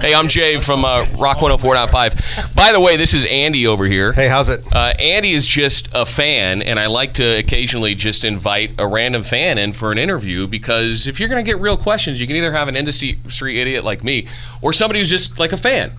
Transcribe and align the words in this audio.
Hey, 0.00 0.14
I'm 0.14 0.28
Jay 0.28 0.58
from 0.58 0.82
uh, 0.82 1.06
Rock 1.18 1.38
104.5. 1.38 2.54
By 2.54 2.72
the 2.72 2.80
way, 2.80 2.96
this 2.96 3.12
is 3.12 3.26
Andy 3.26 3.66
over 3.66 3.84
here. 3.84 4.14
Hey, 4.14 4.28
how's 4.28 4.48
it? 4.48 4.64
Uh, 4.72 4.94
Andy 4.98 5.32
is 5.32 5.46
just 5.46 5.90
a 5.92 6.06
fan, 6.06 6.62
and 6.62 6.80
I 6.80 6.86
like 6.86 7.12
to 7.14 7.38
occasionally 7.38 7.94
just 7.94 8.24
invite 8.24 8.72
a 8.78 8.86
random 8.86 9.22
fan 9.22 9.58
in 9.58 9.72
for 9.72 9.92
an 9.92 9.98
interview 9.98 10.46
because 10.46 11.06
if 11.06 11.20
you're 11.20 11.28
going 11.28 11.44
to 11.44 11.48
get 11.50 11.60
real 11.60 11.76
questions, 11.76 12.18
you 12.18 12.26
can 12.26 12.34
either 12.36 12.50
have 12.52 12.66
an 12.68 12.76
industry 12.76 13.18
idiot 13.60 13.84
like 13.84 14.02
me 14.02 14.26
or 14.62 14.72
somebody 14.72 15.00
who's 15.00 15.10
just 15.10 15.38
like 15.38 15.52
a 15.52 15.58
fan. 15.58 15.92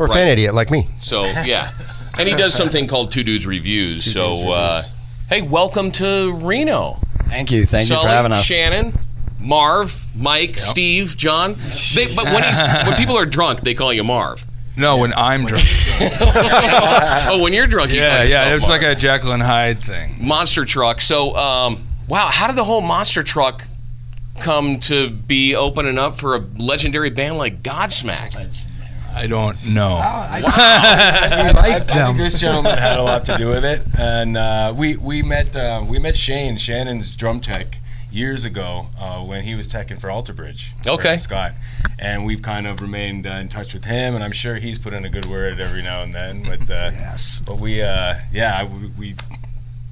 Or 0.00 0.06
a 0.06 0.08
fan 0.08 0.28
idiot 0.28 0.54
like 0.54 0.70
me. 0.70 0.88
So, 1.00 1.24
yeah. 1.24 1.72
and 2.18 2.26
he 2.26 2.34
does 2.34 2.54
something 2.54 2.86
called 2.86 3.12
Two 3.12 3.22
Dudes 3.22 3.46
Reviews. 3.46 4.10
so, 4.10 4.50
Uh, 4.50 4.82
hey, 5.28 5.42
welcome 5.42 5.92
to 5.92 6.32
Reno. 6.32 6.98
Thank 7.28 7.52
you. 7.52 7.66
Thank 7.66 7.90
you 7.90 7.96
for 7.96 8.08
having 8.08 8.32
us. 8.32 8.46
Shannon, 8.46 8.98
Marv, 9.42 10.00
Mike, 10.16 10.58
Steve, 10.58 11.16
John. 11.16 11.56
They, 11.94 12.14
but 12.14 12.24
when, 12.26 12.42
he's, 12.44 12.58
when 12.86 12.96
people 12.96 13.18
are 13.18 13.26
drunk, 13.26 13.60
they 13.60 13.74
call 13.74 13.92
you 13.92 14.04
Marv. 14.04 14.44
No, 14.76 14.96
when 14.98 15.12
I'm 15.12 15.44
drunk. 15.44 15.64
oh, 16.00 17.40
when 17.42 17.52
you're 17.52 17.66
drunk, 17.66 17.90
you 17.92 18.00
yeah, 18.00 18.16
call 18.18 18.26
yeah. 18.26 18.28
yourself 18.28 18.50
It 18.50 18.54
was 18.54 18.68
Marv. 18.68 18.82
like 18.82 18.96
a 18.96 18.98
Jekyll 18.98 19.32
and 19.32 19.42
Hyde 19.42 19.78
thing. 19.80 20.16
monster 20.26 20.64
truck. 20.64 21.00
So, 21.00 21.36
um, 21.36 21.86
wow, 22.08 22.28
how 22.28 22.46
did 22.46 22.56
the 22.56 22.64
whole 22.64 22.80
monster 22.80 23.22
truck 23.22 23.64
come 24.40 24.80
to 24.80 25.10
be 25.10 25.54
opening 25.54 25.98
up 25.98 26.18
for 26.18 26.36
a 26.36 26.38
legendary 26.38 27.10
band 27.10 27.36
like 27.36 27.62
Godsmack? 27.62 28.34
I 29.14 29.26
don't 29.26 29.74
know. 29.74 29.96
I, 30.02 30.40
I 30.46 31.48
I, 31.48 31.50
like 31.50 31.66
I 31.74 31.78
them. 31.80 32.06
think 32.06 32.18
this 32.18 32.40
gentleman 32.40 32.78
had 32.78 32.98
a 32.98 33.02
lot 33.02 33.26
to 33.26 33.36
do 33.36 33.48
with 33.48 33.62
it, 33.62 33.82
and 33.98 34.38
uh, 34.38 34.72
we 34.74 34.96
we 34.96 35.22
met 35.22 35.54
uh, 35.54 35.84
we 35.86 35.98
met 35.98 36.16
Shane 36.16 36.56
Shannon's 36.56 37.14
drum 37.14 37.40
tech 37.40 37.78
years 38.12 38.44
ago 38.44 38.86
uh, 38.98 39.20
when 39.20 39.42
he 39.42 39.54
was 39.54 39.68
teching 39.72 40.00
for 40.00 40.10
Alter 40.10 40.32
Bridge. 40.32 40.72
Okay. 40.86 41.16
Scott, 41.16 41.52
and 41.98 42.24
we've 42.24 42.42
kind 42.42 42.66
of 42.66 42.80
remained 42.80 43.26
uh, 43.26 43.30
in 43.32 43.48
touch 43.48 43.72
with 43.74 43.84
him, 43.84 44.14
and 44.14 44.22
I'm 44.22 44.32
sure 44.32 44.56
he's 44.56 44.78
put 44.78 44.92
in 44.92 45.04
a 45.04 45.08
good 45.10 45.26
word 45.26 45.60
every 45.60 45.82
now 45.82 46.02
and 46.02 46.14
then. 46.14 46.42
But 46.44 46.60
uh, 46.70 46.90
Yes. 46.92 47.40
but 47.44 47.58
we 47.58 47.82
uh, 47.82 48.14
yeah 48.32 48.64
we, 48.64 48.86
we 48.98 49.14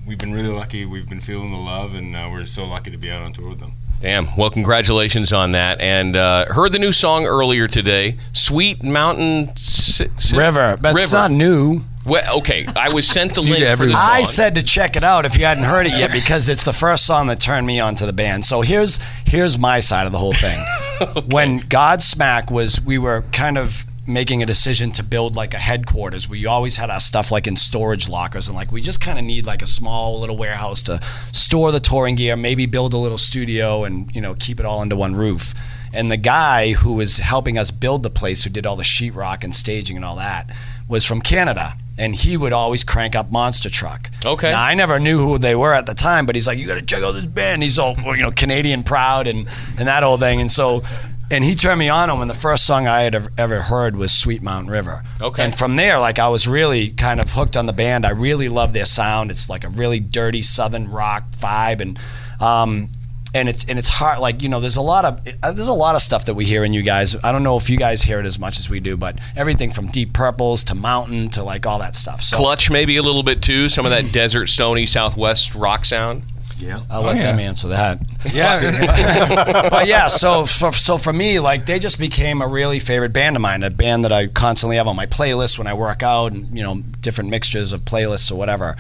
we've 0.06 0.18
been 0.18 0.32
really 0.32 0.48
lucky. 0.48 0.84
We've 0.84 1.08
been 1.08 1.20
feeling 1.20 1.52
the 1.52 1.58
love, 1.58 1.94
and 1.94 2.14
uh, 2.14 2.28
we're 2.30 2.44
so 2.44 2.64
lucky 2.66 2.90
to 2.90 2.96
be 2.98 3.10
out 3.10 3.22
on 3.22 3.32
tour 3.32 3.48
with 3.48 3.60
them. 3.60 3.72
Damn. 4.00 4.34
Well, 4.34 4.48
congratulations 4.50 5.30
on 5.30 5.52
that. 5.52 5.78
And 5.78 6.16
uh, 6.16 6.46
heard 6.54 6.72
the 6.72 6.78
new 6.78 6.90
song 6.92 7.26
earlier 7.26 7.68
today, 7.68 8.16
"Sweet 8.32 8.82
Mountain 8.82 9.54
Si- 9.56 10.08
Si- 10.16 10.36
River, 10.38 10.78
but 10.80 10.92
it's 10.94 11.02
River. 11.12 11.16
not 11.16 11.30
new. 11.30 11.82
Well, 12.06 12.38
okay, 12.38 12.66
I 12.74 12.92
was 12.92 13.06
sent 13.06 13.34
the 13.34 13.40
link 13.42 13.58
to 13.58 13.76
for 13.76 13.86
the 13.86 13.92
song. 13.92 14.00
I 14.02 14.22
said 14.22 14.54
to 14.54 14.62
check 14.62 14.96
it 14.96 15.04
out 15.04 15.26
if 15.26 15.36
you 15.36 15.44
hadn't 15.44 15.64
heard 15.64 15.86
it 15.86 15.92
yet 15.92 16.12
because 16.12 16.48
it's 16.48 16.64
the 16.64 16.72
first 16.72 17.04
song 17.04 17.26
that 17.26 17.40
turned 17.40 17.66
me 17.66 17.78
on 17.78 17.94
to 17.96 18.06
the 18.06 18.12
band. 18.12 18.44
So 18.44 18.62
here's 18.62 18.98
here's 19.26 19.58
my 19.58 19.80
side 19.80 20.06
of 20.06 20.12
the 20.12 20.18
whole 20.18 20.32
thing. 20.34 20.58
When 21.30 21.60
Godsmack 21.60 22.50
was, 22.50 22.78
we 22.78 22.98
were 22.98 23.24
kind 23.32 23.56
of 23.56 23.86
making 24.06 24.42
a 24.42 24.46
decision 24.46 24.92
to 24.92 25.02
build 25.02 25.34
like 25.34 25.54
a 25.54 25.58
headquarters. 25.58 26.28
We 26.28 26.44
always 26.44 26.76
had 26.76 26.90
our 26.90 27.00
stuff 27.00 27.30
like 27.30 27.46
in 27.46 27.56
storage 27.56 28.06
lockers 28.08 28.48
and 28.48 28.56
like 28.56 28.70
we 28.70 28.82
just 28.82 29.00
kind 29.00 29.18
of 29.18 29.24
need 29.24 29.46
like 29.46 29.62
a 29.62 29.66
small 29.66 30.20
little 30.20 30.36
warehouse 30.36 30.82
to 30.82 31.00
store 31.32 31.72
the 31.72 31.80
touring 31.80 32.16
gear, 32.16 32.36
maybe 32.36 32.66
build 32.66 32.92
a 32.92 32.98
little 32.98 33.16
studio 33.18 33.84
and 33.84 34.14
you 34.14 34.20
know 34.20 34.34
keep 34.34 34.60
it 34.60 34.66
all 34.66 34.80
under 34.80 34.96
one 34.96 35.14
roof. 35.14 35.54
And 35.92 36.10
the 36.10 36.16
guy 36.16 36.72
who 36.72 36.92
was 36.92 37.16
helping 37.16 37.58
us 37.58 37.70
build 37.70 38.02
the 38.02 38.10
place, 38.10 38.44
who 38.44 38.50
did 38.50 38.66
all 38.66 38.76
the 38.76 38.84
sheetrock 38.84 39.42
and 39.42 39.54
staging 39.54 39.96
and 39.96 40.04
all 40.04 40.16
that, 40.16 40.50
was 40.86 41.04
from 41.04 41.20
Canada. 41.20 41.74
And 42.00 42.16
he 42.16 42.36
would 42.36 42.54
always 42.54 42.82
crank 42.82 43.14
up 43.14 43.30
Monster 43.30 43.68
Truck. 43.68 44.10
Okay. 44.24 44.50
Now, 44.50 44.62
I 44.62 44.72
never 44.72 44.98
knew 44.98 45.18
who 45.18 45.36
they 45.36 45.54
were 45.54 45.74
at 45.74 45.84
the 45.84 45.92
time, 45.92 46.24
but 46.24 46.34
he's 46.34 46.46
like, 46.46 46.56
"You 46.58 46.66
got 46.66 46.78
to 46.78 46.84
check 46.84 47.02
out 47.02 47.12
this 47.12 47.26
band." 47.26 47.62
He's 47.62 47.78
all, 47.78 47.94
you 48.16 48.22
know, 48.22 48.30
Canadian 48.30 48.84
proud 48.84 49.26
and 49.26 49.46
and 49.78 49.86
that 49.86 50.02
whole 50.02 50.16
thing. 50.16 50.40
And 50.40 50.50
so, 50.50 50.82
and 51.30 51.44
he 51.44 51.54
turned 51.54 51.78
me 51.78 51.90
on 51.90 52.08
him. 52.08 52.22
And 52.22 52.30
the 52.30 52.34
first 52.34 52.66
song 52.66 52.86
I 52.86 53.02
had 53.02 53.14
ever, 53.14 53.30
ever 53.36 53.60
heard 53.60 53.96
was 53.96 54.12
"Sweet 54.12 54.42
Mountain 54.42 54.72
River." 54.72 55.04
Okay. 55.20 55.44
And 55.44 55.54
from 55.54 55.76
there, 55.76 56.00
like 56.00 56.18
I 56.18 56.28
was 56.28 56.48
really 56.48 56.88
kind 56.88 57.20
of 57.20 57.32
hooked 57.32 57.54
on 57.54 57.66
the 57.66 57.74
band. 57.74 58.06
I 58.06 58.10
really 58.10 58.48
love 58.48 58.72
their 58.72 58.86
sound. 58.86 59.30
It's 59.30 59.50
like 59.50 59.64
a 59.64 59.68
really 59.68 60.00
dirty 60.00 60.40
Southern 60.40 60.90
rock 60.90 61.24
vibe, 61.38 61.80
and 61.80 61.98
um, 62.40 62.88
and 63.34 63.48
it's 63.48 63.64
and 63.64 63.78
it's 63.78 63.88
hard. 63.88 64.18
Like 64.18 64.42
you 64.42 64.48
know, 64.48 64.60
there's 64.60 64.76
a 64.76 64.82
lot 64.82 65.04
of 65.04 65.20
uh, 65.42 65.52
there's 65.52 65.68
a 65.68 65.72
lot 65.72 65.94
of 65.94 66.02
stuff 66.02 66.24
that 66.26 66.34
we 66.34 66.44
hear 66.44 66.64
in 66.64 66.72
you 66.72 66.82
guys. 66.82 67.16
I 67.22 67.32
don't 67.32 67.42
know 67.42 67.56
if 67.56 67.70
you 67.70 67.76
guys 67.76 68.02
hear 68.02 68.20
it 68.20 68.26
as 68.26 68.38
much 68.38 68.58
as 68.58 68.68
we 68.68 68.80
do, 68.80 68.96
but 68.96 69.18
everything 69.36 69.70
from 69.70 69.88
Deep 69.88 70.12
Purples 70.12 70.64
to 70.64 70.74
Mountain 70.74 71.30
to 71.30 71.44
like 71.44 71.66
all 71.66 71.78
that 71.78 71.96
stuff. 71.96 72.22
So 72.22 72.36
Clutch 72.36 72.70
maybe 72.70 72.96
a 72.96 73.02
little 73.02 73.22
bit 73.22 73.42
too. 73.42 73.68
Some 73.68 73.86
of 73.86 73.90
that 73.90 74.12
desert, 74.12 74.48
stony, 74.48 74.86
southwest 74.86 75.54
rock 75.54 75.84
sound. 75.84 76.24
Yeah. 76.62 76.82
I'll 76.90 77.02
let 77.02 77.16
yeah. 77.16 77.30
them 77.30 77.40
answer 77.40 77.68
that. 77.68 78.00
Yeah. 78.32 79.68
but 79.70 79.86
yeah, 79.86 80.08
so 80.08 80.44
for, 80.44 80.72
so 80.72 80.98
for 80.98 81.12
me, 81.12 81.40
like 81.40 81.66
they 81.66 81.78
just 81.78 81.98
became 81.98 82.42
a 82.42 82.46
really 82.46 82.78
favorite 82.78 83.14
band 83.14 83.36
of 83.36 83.42
mine, 83.42 83.62
a 83.62 83.70
band 83.70 84.04
that 84.04 84.12
I 84.12 84.26
constantly 84.26 84.76
have 84.76 84.86
on 84.86 84.96
my 84.96 85.06
playlist 85.06 85.56
when 85.56 85.66
I 85.66 85.74
work 85.74 86.02
out, 86.02 86.32
and 86.32 86.54
you 86.54 86.62
know, 86.62 86.76
different 87.00 87.30
mixtures 87.30 87.72
of 87.72 87.80
playlists 87.82 88.30
or 88.30 88.34
whatever. 88.34 88.76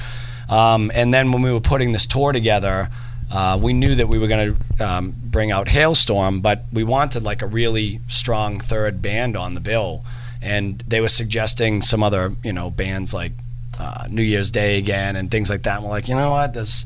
Um, 0.48 0.90
and 0.94 1.14
then 1.14 1.32
when 1.32 1.42
we 1.42 1.52
were 1.52 1.60
putting 1.60 1.92
this 1.92 2.06
tour 2.06 2.32
together, 2.32 2.90
uh, 3.30 3.58
we 3.60 3.72
knew 3.72 3.94
that 3.94 4.08
we 4.08 4.18
were 4.18 4.26
going 4.26 4.56
to 4.56 4.84
um, 4.84 5.14
bring 5.24 5.50
out 5.50 5.68
Halestorm, 5.68 6.42
but 6.42 6.64
we 6.72 6.82
wanted 6.82 7.22
like 7.22 7.42
a 7.42 7.46
really 7.46 8.00
strong 8.08 8.60
third 8.60 9.00
band 9.00 9.36
on 9.36 9.54
the 9.54 9.60
bill, 9.60 10.04
and 10.42 10.82
they 10.86 11.00
were 11.00 11.08
suggesting 11.08 11.82
some 11.82 12.02
other 12.02 12.32
you 12.42 12.52
know 12.52 12.70
bands 12.70 13.14
like 13.14 13.32
uh, 13.78 14.06
New 14.10 14.22
Year's 14.22 14.50
Day 14.50 14.78
again 14.78 15.16
and 15.16 15.30
things 15.30 15.48
like 15.48 15.62
that. 15.62 15.76
And 15.76 15.84
we're 15.84 15.90
like, 15.90 16.08
you 16.08 16.14
know 16.14 16.30
what, 16.30 16.54
there's 16.54 16.84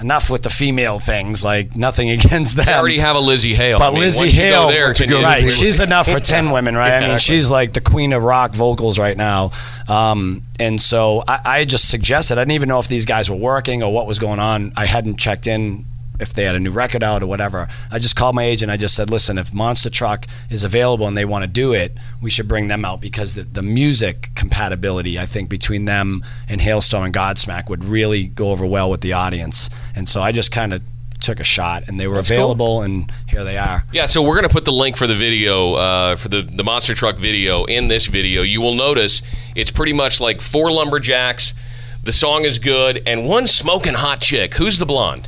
enough 0.00 0.30
with 0.30 0.42
the 0.42 0.50
female 0.50 0.98
things. 0.98 1.42
Like 1.44 1.76
nothing 1.76 2.10
against 2.18 2.56
them. 2.56 2.66
They 2.66 2.74
already 2.74 2.98
have 2.98 3.16
a 3.16 3.20
Lzzy 3.20 3.54
Hale. 3.54 3.78
But 3.78 3.92
I 3.92 3.94
mean, 3.94 4.02
Lzzy 4.04 4.28
Hale, 4.30 4.68
there, 4.68 4.94
right? 5.22 5.50
She's 5.50 5.80
enough 5.80 6.08
for 6.08 6.20
ten 6.20 6.50
women, 6.52 6.76
right? 6.76 7.02
I 7.02 7.08
mean, 7.08 7.18
she's 7.18 7.50
like 7.50 7.72
the 7.72 7.80
queen 7.80 8.12
of 8.12 8.22
rock 8.22 8.52
vocals 8.52 8.98
right 8.98 9.16
now. 9.16 9.52
Um, 9.88 10.42
and 10.58 10.80
so 10.80 11.22
I, 11.26 11.40
I 11.44 11.64
just 11.64 11.88
suggested. 11.88 12.38
I 12.38 12.42
didn't 12.42 12.52
even 12.52 12.68
know 12.68 12.80
if 12.80 12.88
these 12.88 13.04
guys 13.04 13.30
were 13.30 13.36
working 13.36 13.82
or 13.82 13.92
what 13.92 14.06
was 14.06 14.18
going 14.18 14.40
on. 14.40 14.72
I 14.76 14.86
hadn't 14.86 15.16
checked 15.16 15.46
in 15.46 15.84
if 16.20 16.34
they 16.34 16.44
had 16.44 16.54
a 16.54 16.60
new 16.60 16.70
record 16.70 17.02
out 17.02 17.22
or 17.22 17.26
whatever. 17.26 17.68
I 17.90 17.98
just 17.98 18.16
called 18.16 18.34
my 18.34 18.44
agent. 18.44 18.70
I 18.70 18.76
just 18.76 18.94
said, 18.94 19.10
listen, 19.10 19.38
if 19.38 19.52
Monster 19.52 19.90
Truck 19.90 20.26
is 20.50 20.64
available 20.64 21.06
and 21.06 21.16
they 21.16 21.24
want 21.24 21.42
to 21.42 21.48
do 21.48 21.72
it, 21.72 21.96
we 22.20 22.30
should 22.30 22.48
bring 22.48 22.68
them 22.68 22.84
out 22.84 23.00
because 23.00 23.34
the, 23.34 23.42
the 23.42 23.62
music 23.62 24.30
compatibility, 24.34 25.18
I 25.18 25.26
think, 25.26 25.48
between 25.48 25.84
them 25.84 26.24
and 26.48 26.60
Halestorm 26.60 27.04
and 27.04 27.14
Godsmack 27.14 27.68
would 27.68 27.84
really 27.84 28.26
go 28.26 28.50
over 28.50 28.66
well 28.66 28.90
with 28.90 29.00
the 29.00 29.12
audience. 29.12 29.70
And 29.94 30.08
so 30.08 30.20
I 30.20 30.32
just 30.32 30.50
kind 30.50 30.72
of 30.72 30.82
took 31.20 31.40
a 31.40 31.44
shot 31.44 31.84
and 31.88 31.98
they 31.98 32.06
were 32.06 32.14
cool. 32.14 32.20
available 32.20 32.82
and 32.82 33.10
here 33.26 33.42
they 33.42 33.56
are. 33.56 33.84
Yeah, 33.92 34.06
so 34.06 34.22
we're 34.22 34.34
going 34.34 34.48
to 34.48 34.52
put 34.52 34.64
the 34.64 34.72
link 34.72 34.96
for 34.96 35.06
the 35.06 35.14
video, 35.14 35.74
uh, 35.74 36.16
for 36.16 36.28
the, 36.28 36.42
the 36.42 36.62
monster 36.62 36.94
truck 36.94 37.16
video 37.16 37.64
in 37.64 37.88
this 37.88 38.06
video. 38.06 38.42
You 38.42 38.60
will 38.60 38.74
notice 38.74 39.22
it's 39.54 39.70
pretty 39.70 39.92
much 39.92 40.20
like 40.20 40.40
four 40.40 40.70
lumberjacks. 40.70 41.54
The 42.02 42.12
song 42.12 42.44
is 42.44 42.60
good, 42.60 43.02
and 43.04 43.26
one 43.26 43.48
smoking 43.48 43.94
hot 43.94 44.20
chick. 44.20 44.54
Who's 44.54 44.78
the 44.78 44.86
blonde? 44.86 45.26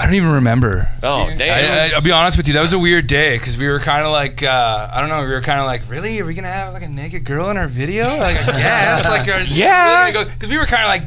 I 0.00 0.06
don't 0.06 0.14
even 0.14 0.30
remember. 0.30 0.90
Oh, 1.02 1.24
I, 1.24 1.36
damn. 1.36 1.92
I, 1.92 1.94
will 1.94 2.02
be 2.02 2.10
honest 2.10 2.38
with 2.38 2.48
you. 2.48 2.54
That 2.54 2.62
was 2.62 2.72
a 2.72 2.78
weird 2.78 3.06
day 3.06 3.36
because 3.36 3.58
we 3.58 3.68
were 3.68 3.78
kind 3.80 4.06
of 4.06 4.12
like, 4.12 4.42
uh, 4.42 4.88
I 4.90 4.98
don't 5.00 5.10
know. 5.10 5.20
We 5.20 5.28
were 5.28 5.42
kind 5.42 5.60
of 5.60 5.66
like, 5.66 5.82
really? 5.90 6.18
Are 6.20 6.24
we 6.24 6.32
gonna 6.32 6.48
have 6.48 6.72
like 6.72 6.82
a 6.82 6.88
naked 6.88 7.24
girl 7.24 7.50
in 7.50 7.58
our 7.58 7.68
video? 7.68 8.06
Like, 8.16 8.38
I 8.38 8.46
guess. 8.46 9.04
like, 9.04 9.28
are, 9.28 9.40
Yeah. 9.48 10.10
Because 10.24 10.48
we 10.48 10.56
were 10.56 10.64
kind 10.64 10.84
of 10.84 10.88
like, 10.88 11.02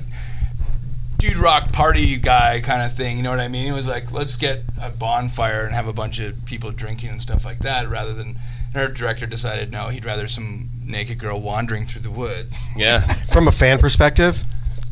dude 1.18 1.38
rock 1.38 1.72
party 1.72 2.18
guy 2.18 2.60
kind 2.62 2.84
of 2.84 2.94
thing. 2.94 3.18
You 3.18 3.24
know 3.24 3.32
what 3.32 3.40
I 3.40 3.48
mean? 3.48 3.68
It 3.68 3.72
was 3.72 3.88
like, 3.88 4.12
let's 4.12 4.36
get 4.36 4.64
a 4.80 4.92
bonfire 4.92 5.66
and 5.66 5.74
have 5.74 5.88
a 5.88 5.94
bunch 5.94 6.20
of 6.20 6.46
people 6.46 6.70
drinking 6.72 7.10
and 7.10 7.22
stuff 7.22 7.46
like 7.46 7.60
that, 7.60 7.90
rather 7.90 8.14
than. 8.14 8.38
and 8.74 8.78
Our 8.78 8.90
director 8.90 9.26
decided 9.26 9.72
no, 9.72 9.88
he'd 9.88 10.06
rather 10.06 10.28
some 10.28 10.70
naked 10.84 11.18
girl 11.18 11.42
wandering 11.42 11.88
through 11.88 12.02
the 12.02 12.12
woods. 12.12 12.64
yeah. 12.76 13.00
From 13.32 13.48
a 13.48 13.52
fan 13.52 13.80
perspective, 13.80 14.44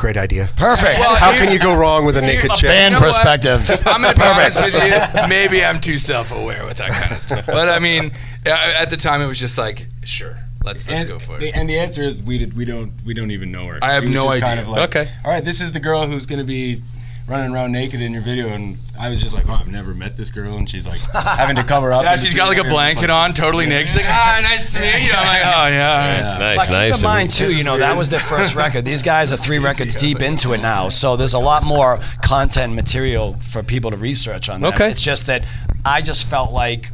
great 0.01 0.17
idea. 0.17 0.49
Perfect. 0.57 0.99
Well, 0.99 1.15
How 1.15 1.31
here- 1.31 1.43
can 1.45 1.53
you 1.53 1.59
go 1.59 1.73
wrong 1.75 2.05
with 2.05 2.17
a 2.17 2.21
naked 2.21 2.51
chick? 2.55 2.69
band 2.69 2.93
You 2.93 2.99
know 2.99 3.05
what? 3.07 3.15
perspective. 3.15 3.69
I'm 3.85 4.01
gonna 4.01 4.15
be 4.15 4.21
honest 4.23 4.61
with 4.63 4.73
you. 4.73 5.27
Maybe 5.29 5.63
I'm 5.63 5.79
too 5.79 5.97
self-aware 5.97 6.65
with 6.65 6.77
that 6.77 6.89
kind 6.89 7.11
of 7.13 7.21
stuff. 7.21 7.45
But 7.45 7.69
I 7.69 7.79
mean, 7.79 8.11
uh, 8.45 8.73
at 8.81 8.89
the 8.89 8.97
time, 8.97 9.21
it 9.21 9.27
was 9.27 9.39
just 9.39 9.57
like, 9.57 9.87
sure, 10.03 10.35
let's 10.65 10.89
let's 10.89 11.03
and, 11.03 11.07
go 11.07 11.19
for 11.19 11.37
the- 11.37 11.49
it. 11.49 11.55
and 11.55 11.69
the 11.69 11.77
answer 11.79 12.01
is 12.01 12.21
we 12.21 12.37
did, 12.39 12.55
we 12.57 12.65
don't 12.65 12.91
we 13.05 13.13
don't 13.13 13.31
even 13.31 13.51
know 13.51 13.67
her. 13.67 13.77
I 13.81 13.93
have 13.93 14.03
no 14.05 14.29
idea. 14.29 14.41
Kind 14.41 14.59
of 14.59 14.67
like, 14.67 14.89
Okay. 14.89 15.09
All 15.23 15.31
right, 15.31 15.45
this 15.45 15.61
is 15.61 15.71
the 15.71 15.79
girl 15.79 16.05
who's 16.07 16.25
going 16.25 16.39
to 16.39 16.45
be 16.45 16.81
running 17.31 17.53
around 17.55 17.71
naked 17.71 18.01
in 18.01 18.11
your 18.11 18.21
video, 18.21 18.49
and 18.49 18.77
I 18.99 19.09
was 19.09 19.21
just 19.21 19.33
like, 19.33 19.47
oh, 19.47 19.53
I've 19.53 19.67
never 19.69 19.93
met 19.95 20.17
this 20.17 20.29
girl, 20.29 20.57
and 20.57 20.69
she's 20.69 20.85
like 20.85 20.99
having 21.13 21.55
to 21.55 21.63
cover 21.63 21.91
up. 21.93 22.03
Yeah, 22.03 22.11
and 22.11 22.21
she's 22.21 22.31
it's 22.31 22.37
got 22.37 22.49
like 22.49 22.57
a 22.57 22.63
blanket 22.69 23.01
like- 23.03 23.09
on, 23.09 23.33
totally 23.33 23.65
naked. 23.65 23.87
She's 23.89 23.97
like, 24.01 24.05
ah, 24.09 24.39
nice 24.43 24.71
to 24.73 24.79
meet 24.79 25.03
you. 25.05 25.11
I'm 25.13 25.25
like, 25.27 25.41
oh 25.45 25.67
yeah, 25.67 25.91
all 25.91 25.97
right. 25.97 26.39
Nice, 26.39 26.67
But 26.67 26.73
nice. 26.73 26.95
keep 26.95 26.99
in 27.03 27.03
mind 27.09 27.31
too, 27.31 27.55
you 27.55 27.63
know, 27.63 27.77
that 27.77 27.95
was 27.95 28.09
their 28.09 28.19
first 28.19 28.55
record. 28.55 28.83
These 28.85 29.01
guys 29.01 29.31
are 29.31 29.37
three 29.37 29.59
records 29.59 29.95
deep 29.95 30.21
into 30.21 30.51
it 30.53 30.61
now, 30.61 30.89
so 30.89 31.15
there's 31.15 31.33
a 31.33 31.39
lot 31.39 31.63
more 31.63 31.99
content 32.21 32.73
material 32.73 33.37
for 33.41 33.63
people 33.63 33.91
to 33.91 33.97
research 33.97 34.49
on. 34.49 34.61
Them. 34.61 34.73
Okay. 34.73 34.89
It's 34.89 35.01
just 35.01 35.25
that 35.27 35.45
I 35.85 36.01
just 36.01 36.27
felt 36.27 36.51
like, 36.51 36.91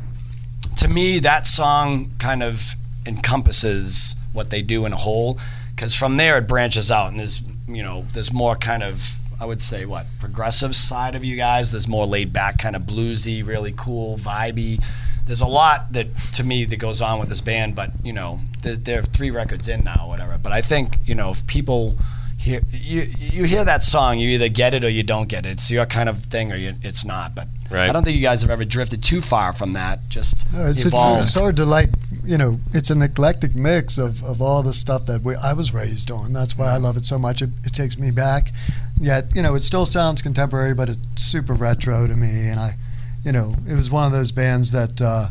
to 0.78 0.88
me, 0.88 1.18
that 1.20 1.48
song 1.48 2.12
kind 2.20 2.44
of 2.44 2.76
encompasses 3.06 4.16
what 4.34 4.50
they 4.52 4.62
do 4.62 4.86
in 4.86 4.94
a 4.94 4.98
whole, 4.98 5.40
because 5.76 5.96
from 5.96 6.18
there 6.18 6.38
it 6.38 6.48
branches 6.48 6.92
out, 6.92 7.10
and 7.10 7.20
there's 7.20 7.42
you 7.68 7.82
know 7.84 8.06
there's 8.14 8.32
more 8.32 8.56
kind 8.56 8.84
of 8.84 9.18
I 9.40 9.46
would 9.46 9.62
say 9.62 9.86
what 9.86 10.06
progressive 10.20 10.76
side 10.76 11.16
of 11.16 11.24
you 11.24 11.36
guys. 11.36 11.72
There's 11.72 11.88
more 11.88 12.06
laid 12.06 12.34
back, 12.34 12.58
kind 12.58 12.76
of 12.76 12.84
bluesy, 12.84 13.46
really 13.46 13.74
cool, 13.76 14.18
vibey. 14.18 14.84
there's 15.26 15.42
a 15.42 15.48
lot 15.48 15.94
that 15.94 16.08
to 16.34 16.44
me 16.44 16.66
that 16.66 16.78
goes 16.78 17.02
on 17.02 17.20
with 17.20 17.30
this 17.30 17.42
band, 17.42 17.76
but 17.76 17.92
you 18.04 18.14
know, 18.14 18.40
there's, 18.64 18.80
there 18.80 19.00
are 19.00 19.04
three 19.04 19.30
records 19.32 19.68
in 19.68 19.84
now, 19.84 20.08
whatever. 20.08 20.38
But 20.42 20.52
I 20.54 20.62
think 20.62 20.98
you 21.06 21.16
know, 21.16 21.32
if 21.32 21.46
people 21.48 21.98
hear 22.38 22.62
you 22.72 23.02
you 23.18 23.44
hear 23.46 23.66
that 23.66 23.84
song, 23.84 24.20
you 24.20 24.30
either 24.30 24.50
get 24.50 24.74
it 24.74 24.84
or 24.84 24.90
you 24.90 25.04
don't 25.04 25.28
get 25.28 25.46
it. 25.46 25.50
It's 25.50 25.70
your 25.70 25.86
kind 25.86 26.10
of 26.10 26.24
thing, 26.26 26.52
or 26.52 26.56
you, 26.56 26.76
it's 26.82 27.06
not. 27.06 27.36
But 27.36 27.48
Right. 27.70 27.90
I 27.90 27.94
don't 27.94 28.04
think 28.04 28.16
you 28.16 28.22
guys 28.24 28.42
have 28.42 28.50
ever 28.50 28.64
drifted 28.64 29.04
too 29.04 29.20
far 29.20 29.52
from 29.52 29.74
that. 29.74 30.08
Just 30.08 30.52
No, 30.54 30.68
it's, 30.68 30.86
it's, 30.86 30.88
evolved. 30.88 31.26
it's 31.26 31.38
hard 31.38 31.58
to 31.58 31.66
like, 31.66 31.90
you 32.24 32.38
know, 32.38 32.60
it's 32.74 32.90
an 32.90 33.02
eclectic 33.02 33.56
mix 33.56 33.98
of, 33.98 34.24
of 34.24 34.42
all 34.42 34.64
the 34.64 34.72
stuff 34.74 35.06
that 35.08 35.24
we, 35.24 35.36
I 35.36 35.52
was 35.54 35.74
raised 35.74 36.10
on. 36.10 36.32
That's 36.32 36.58
why 36.58 36.68
I 36.68 36.78
love 36.78 36.96
it 36.96 37.06
so 37.06 37.20
much. 37.20 37.42
It, 37.42 37.50
it 37.66 37.74
takes 37.74 37.98
me 37.98 38.12
back. 38.12 38.54
Yet, 39.00 39.36
you 39.36 39.42
know, 39.42 39.56
it 39.56 39.64
still 39.64 39.86
sounds 39.86 40.22
contemporary, 40.22 40.74
but 40.74 40.90
it's 40.90 41.24
super 41.24 41.54
retro 41.54 42.08
to 42.08 42.16
me. 42.16 42.48
And 42.50 42.60
I, 42.60 42.76
you 43.24 43.32
know, 43.32 43.56
it 43.68 43.76
was 43.76 43.90
one 43.92 44.06
of 44.06 44.12
those 44.12 44.32
bands 44.32 44.72
that 44.72 45.02
uh, 45.02 45.28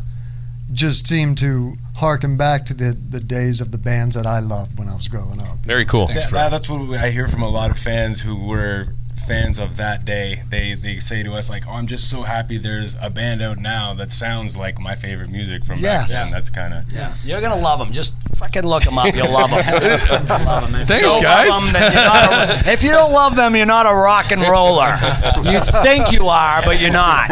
just 0.71 1.07
seemed 1.07 1.37
to 1.39 1.75
harken 1.95 2.37
back 2.37 2.65
to 2.67 2.73
the, 2.73 2.91
the 2.93 3.19
days 3.19 3.59
of 3.61 3.71
the 3.71 3.77
bands 3.77 4.15
that 4.15 4.25
I 4.25 4.39
loved 4.39 4.77
when 4.77 4.87
I 4.87 4.95
was 4.95 5.07
growing 5.07 5.41
up. 5.41 5.59
Very 5.65 5.85
cool. 5.85 6.07
That- 6.07 6.15
that- 6.31 6.51
that's 6.51 6.69
what 6.69 6.97
I 6.99 7.09
hear 7.09 7.27
from 7.27 7.41
a 7.41 7.49
lot 7.49 7.71
of 7.71 7.77
fans 7.79 8.21
who 8.21 8.35
were 8.35 8.89
fans 9.27 9.59
of 9.59 9.77
that 9.77 10.05
day. 10.05 10.43
They 10.49 10.73
they 10.73 10.99
say 10.99 11.21
to 11.23 11.33
us 11.33 11.49
like, 11.49 11.67
"Oh, 11.67 11.73
I'm 11.73 11.87
just 11.87 12.09
so 12.09 12.23
happy 12.23 12.57
there's 12.57 12.95
a 13.01 13.09
band 13.09 13.41
out 13.41 13.57
now 13.57 13.93
that 13.95 14.11
sounds 14.11 14.55
like 14.55 14.79
my 14.79 14.95
favorite 14.95 15.29
music 15.29 15.65
from 15.65 15.79
Yes. 15.79 16.07
back 16.09 16.23
then." 16.23 16.31
That's 16.31 16.49
kind 16.49 16.73
of 16.73 16.91
yes. 16.93 17.27
You're 17.27 17.41
gonna 17.41 17.57
love 17.61 17.79
them. 17.79 17.91
Just 17.91 18.15
fucking 18.35 18.63
look 18.63 18.83
them 18.83 18.97
up. 18.97 19.13
You'll 19.15 19.31
love 19.31 19.49
them. 19.49 19.65
love 20.45 20.63
'em. 20.63 20.75
If 20.75 20.87
Thanks, 20.87 21.01
you 21.03 21.07
don't 21.09 21.21
guys. 21.21 21.49
Love 21.49 21.63
'em, 21.67 21.73
then 21.73 21.91
you're 21.91 22.03
not 22.03 22.49
a, 22.67 22.71
if 22.71 22.83
you 22.83 22.91
don't 22.91 23.11
love 23.11 23.35
them, 23.35 23.55
you're 23.55 23.65
not 23.65 23.85
a 23.85 23.93
rock 23.93 24.31
and 24.31 24.41
roller. 24.41 24.95
You 25.43 25.59
think 25.83 26.11
you 26.11 26.27
are, 26.29 26.61
but 26.63 26.79
you're 26.79 26.91
not. 26.91 27.27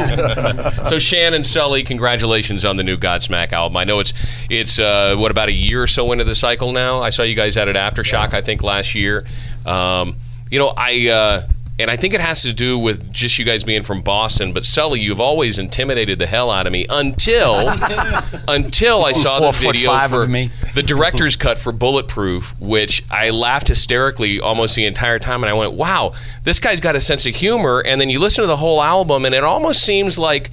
So 0.86 1.00
Shannon 1.00 1.44
Sully, 1.44 1.84
congratulations 1.84 2.64
on 2.66 2.76
the 2.76 2.84
new 2.84 2.98
Godsmack 2.98 3.54
album. 3.54 3.78
I 3.78 3.84
know 3.86 4.00
it's 4.00 4.14
it's 4.50 4.80
uh, 4.80 5.16
what 5.18 5.32
about 5.32 5.50
a 5.50 5.54
year 5.54 5.82
or 5.84 5.88
so 5.88 6.12
into 6.12 6.24
the 6.24 6.36
cycle 6.36 6.72
now. 6.72 7.02
I 7.02 7.10
saw 7.10 7.24
you 7.24 7.36
guys 7.36 7.56
had 7.56 7.68
it 7.68 7.76
aftershock, 7.76 8.34
I 8.34 8.42
think 8.42 8.62
last 8.64 8.94
year. 8.96 9.26
Um, 9.66 10.18
you 10.52 10.60
know, 10.60 10.74
I 10.76 11.08
uh, 11.10 11.48
and 11.78 11.92
I 11.92 11.98
think 11.98 12.14
it 12.14 12.22
has 12.22 12.42
to 12.44 12.54
do 12.54 12.80
with 12.80 13.12
just 13.12 13.38
you 13.38 13.44
guys 13.46 13.64
being 13.64 13.84
from 13.84 14.02
Boston. 14.02 14.54
But 14.54 14.66
Sully, 14.66 15.02
you've 15.02 15.20
always 15.20 15.58
intimidated 15.58 16.20
the 16.20 16.26
hell 16.28 16.50
out 16.50 16.68
of 16.68 16.72
me 16.74 16.86
until 16.90 17.70
until 18.48 19.04
I 19.04 19.12
saw 19.12 19.40
Four 19.40 19.52
the 19.52 19.58
foot 19.58 19.76
video 19.76 19.90
five 19.90 20.10
for 20.12 20.24
of 20.24 20.30
me. 20.30 20.52
the 20.74 20.84
director's 20.84 21.36
cut 21.36 21.60
for 21.60 21.72
Bulletproof, 21.72 22.60
which 22.60 23.04
I 23.12 23.30
laughed 23.32 23.68
hysterically 23.68 24.40
almost 24.40 24.76
the 24.76 24.86
entire 24.86 25.20
time, 25.20 25.44
and 25.44 25.50
I 25.50 25.54
went, 25.54 25.74
"Wow, 25.74 26.14
this 26.44 26.60
guy's 26.60 26.80
got 26.80 26.96
a 26.96 27.02
sense 27.02 27.26
of 27.26 27.36
humor." 27.36 27.82
And 27.82 28.00
then 28.00 28.10
you 28.10 28.20
listen 28.20 28.44
to 28.44 28.48
the 28.48 28.58
whole 28.58 28.82
album, 28.82 29.26
and 29.26 29.36
it 29.36 29.44
almost 29.44 29.84
seems 29.84 30.18
like. 30.18 30.52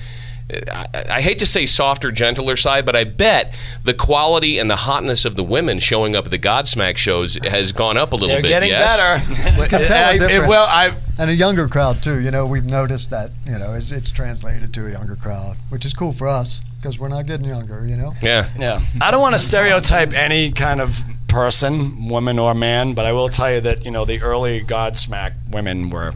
I, 0.70 0.87
I 1.08 1.20
hate 1.22 1.38
to 1.40 1.46
say 1.46 1.66
softer, 1.66 2.10
gentler 2.12 2.56
side, 2.56 2.84
but 2.87 2.94
I 2.96 3.04
bet 3.04 3.54
the 3.84 3.94
quality 3.94 4.58
and 4.58 4.70
the 4.70 4.76
hotness 4.76 5.25
of 5.25 5.37
the 5.37 5.43
women 5.44 5.78
showing 5.78 6.14
up 6.16 6.25
at 6.26 6.31
the 6.31 6.38
Godsmack 6.38 6.96
shows 6.96 7.34
has 7.44 7.72
gone 7.72 7.96
up 7.96 8.12
a 8.12 8.16
little 8.16 8.28
They're 8.28 8.43
bit. 8.43 8.49
getting 8.49 8.70
yes? 8.70 8.96
better. 9.25 9.66
can 9.69 9.87
tell 9.87 10.10
I- 10.10 10.19
the 10.19 10.25
it- 10.25 10.28
difference. 10.28 10.49
well, 10.49 10.66
I 10.69 10.94
And 11.19 11.31
a 11.31 11.34
younger 11.34 11.69
crowd 11.69 12.02
too. 12.02 12.20
You 12.20 12.31
know, 12.31 12.46
we've 12.46 12.64
noticed 12.64 13.10
that. 13.10 13.31
You 13.49 13.58
know, 13.58 13.75
it's, 13.75 13.90
it's 13.93 14.10
translated 14.10 14.72
to 14.75 14.87
a 14.87 14.90
younger 14.90 15.16
crowd, 15.16 15.56
which 15.69 15.84
is 15.84 15.94
cool 15.94 16.12
for 16.12 16.28
us 16.28 16.60
because 16.76 16.98
we're 16.98 17.08
not 17.08 17.26
getting 17.26 17.46
younger. 17.46 17.87
You 17.87 17.96
know. 17.96 18.14
Yeah. 18.22 18.48
Yeah. 18.58 18.81
I 19.00 19.10
don't 19.10 19.20
want 19.20 19.34
to 19.34 19.38
stereotype 19.40 20.12
any 20.12 20.52
kind 20.52 20.81
of 20.81 21.02
person, 21.28 22.08
woman 22.08 22.38
or 22.38 22.55
man, 22.55 22.93
but 22.94 23.06
I 23.06 23.12
will 23.12 23.28
tell 23.28 23.50
you 23.52 23.60
that, 23.62 23.84
you 23.84 23.90
know, 23.90 24.05
the 24.05 24.20
early 24.20 24.62
Godsmack 24.62 25.32
women 25.50 25.88
were 25.88 26.12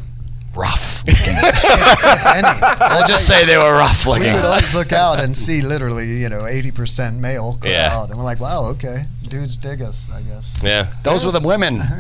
rough. 0.57 1.03
I'll 1.09 3.07
just 3.07 3.27
say 3.27 3.45
they 3.45 3.59
were 3.59 3.73
rough 3.75 4.07
looking. 4.07 4.25
We 4.25 4.33
would 4.33 4.45
always 4.45 4.75
look 4.75 4.93
out 4.93 5.21
and 5.21 5.37
see 5.37 5.61
literally, 5.73 6.21
you 6.21 6.29
know, 6.29 6.47
eighty 6.47 6.71
percent 6.71 7.19
male 7.19 7.59
crowd, 7.61 7.71
Yeah. 7.71 8.05
and 8.05 8.17
we're 8.17 8.25
like, 8.25 8.41
wow, 8.41 8.65
okay, 8.71 9.07
dudes 9.29 9.57
dig 9.57 9.83
us, 9.83 10.09
I 10.13 10.23
guess. 10.23 10.55
Yeah. 10.65 10.93
Those 11.03 11.27
were 11.27 11.33
the 11.33 11.41
women. 11.41 11.83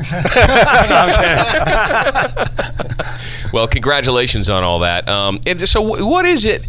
Well, 3.53 3.69
congratulations 3.69 4.51
on 4.51 4.65
all 4.65 4.81
that. 4.81 5.09
Um, 5.09 5.41
so, 5.57 5.81
what 5.81 6.27
is 6.27 6.45
it 6.45 6.67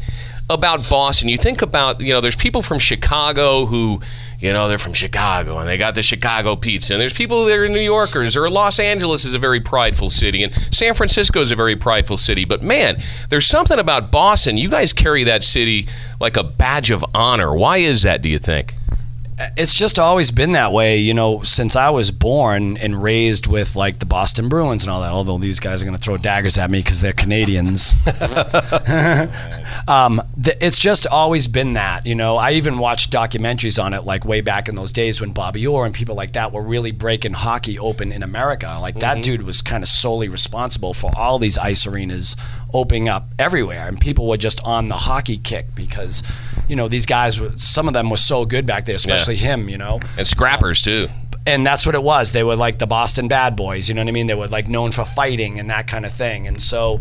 about 0.50 0.88
Boston? 0.90 1.28
You 1.28 1.38
think 1.38 1.62
about, 1.62 2.02
you 2.02 2.14
know, 2.14 2.22
there's 2.22 2.36
people 2.36 2.62
from 2.62 2.80
Chicago 2.80 3.66
who, 3.66 4.00
you 4.40 4.54
know, 4.54 4.68
they're 4.68 4.78
from 4.78 4.94
Chicago 4.94 5.58
and 5.58 5.68
they 5.68 5.78
got 5.78 5.96
the 5.96 6.04
Chicago 6.04 6.56
pizza. 6.56 6.94
And 6.94 7.02
there's 7.02 7.14
people 7.14 7.46
that 7.46 7.58
are 7.58 7.68
New 7.68 7.80
Yorkers, 7.80 8.38
or 8.38 8.50
Los 8.50 8.80
Angeles 8.80 9.26
is 9.26 9.34
a 9.34 9.40
very 9.40 9.60
prideful 9.60 10.10
city, 10.10 10.44
and 10.44 10.54
San 10.74 10.94
Francisco 10.94 11.42
is 11.42 11.52
a 11.52 11.56
very 11.56 11.76
prideful 11.76 12.18
city. 12.18 12.46
But 12.46 12.62
man, 12.62 13.02
there's 13.30 13.48
something 13.48 13.80
about 13.80 14.12
Boston. 14.12 14.58
You 14.58 14.70
guys 14.70 14.94
carry 14.94 15.24
that 15.24 15.44
city 15.44 15.88
like 16.20 16.38
a 16.38 16.44
badge 16.44 16.92
of 16.92 17.04
honor. 17.14 17.56
Why 17.56 17.78
is 17.78 18.04
that, 18.04 18.22
do 18.22 18.30
you 18.30 18.40
think? 18.40 18.76
It's 19.56 19.74
just 19.74 20.00
always 20.00 20.32
been 20.32 20.54
that 20.54 20.74
way, 20.74 20.98
you 20.98 21.14
know, 21.14 21.44
since 21.44 21.76
I 21.76 21.92
was 21.92 22.10
born 22.10 22.76
and 22.78 23.02
raised 23.02 23.46
with 23.46 23.76
like 23.76 24.00
the 24.00 24.06
Boston 24.06 24.50
Bruins 24.50 24.84
and 24.84 24.92
all 24.92 25.02
that. 25.02 25.12
Although 25.12 25.38
these 25.38 25.60
guys 25.60 25.82
are 25.82 25.86
going 25.86 25.96
to 25.96 26.02
throw 26.02 26.18
daggers 26.18 26.58
at 26.58 26.72
me 26.72 26.80
because 26.80 27.02
they're 27.02 27.14
Canadians. 27.14 27.96
um, 29.88 30.22
th- 30.44 30.58
it's 30.60 30.80
just 30.80 31.06
always 31.06 31.48
been 31.48 31.74
that, 31.74 32.08
you 32.08 32.16
know. 32.16 32.38
I 32.38 32.54
even 32.54 32.80
watched 32.80 33.12
documentaries 33.12 33.84
on 33.84 33.94
it, 33.94 34.06
like 34.06 34.26
way 34.26 34.42
back 34.42 34.68
in 34.68 34.76
those 34.76 34.92
days 34.92 35.22
when 35.22 35.34
Bobby 35.34 35.68
Orr 35.68 35.86
and 35.86 35.94
people 35.94 36.16
like 36.16 36.34
that 36.34 36.52
were 36.52 36.64
really 36.64 36.92
breaking 36.92 37.34
hockey 37.34 37.78
open 37.78 38.12
in 38.12 38.24
America. 38.24 38.80
Like 38.82 39.00
that 39.00 39.24
dude 39.24 39.44
was 39.44 39.62
kind 39.62 39.84
of 39.84 39.90
solely 39.90 40.30
responsible 40.30 40.96
for 40.96 41.12
all 41.16 41.38
these 41.38 41.60
ice 41.60 41.86
arenas 41.86 42.36
opening 42.74 43.08
up 43.08 43.30
everywhere, 43.38 43.88
and 43.88 44.00
people 44.02 44.28
were 44.28 44.38
just 44.38 44.60
on 44.66 44.88
the 44.88 44.96
hockey 44.98 45.38
kick 45.38 45.76
because, 45.76 46.24
you 46.68 46.76
know, 46.76 46.88
these 46.88 47.06
guys. 47.06 47.40
Some 47.58 47.88
of 47.88 47.94
them 47.94 48.10
were 48.10 48.18
so 48.18 48.46
good 48.46 48.66
back 48.66 48.86
there, 48.86 48.96
especially 48.96 49.36
him, 49.38 49.70
you 49.70 49.78
know 49.78 50.00
And 50.18 50.28
scrappers, 50.28 50.82
too. 50.82 51.10
and 51.46 51.66
that's 51.66 51.86
what 51.86 51.96
it 51.96 52.04
was. 52.04 52.32
They 52.34 52.44
were 52.44 52.56
like 52.58 52.78
the 52.80 52.88
Boston 52.88 53.28
Bad 53.28 53.56
Boys, 53.56 53.88
you 53.88 53.96
know 53.96 54.02
what 54.02 54.10
I 54.10 54.12
mean? 54.12 54.28
They 54.28 54.36
were 54.36 54.48
like 54.48 54.68
known 54.68 54.92
for 54.92 55.06
fighting 55.06 55.60
and 55.60 55.70
that 55.70 55.88
kind 55.88 56.06
of 56.06 56.12
thing. 56.12 56.46
And 56.48 56.62
so 56.62 57.00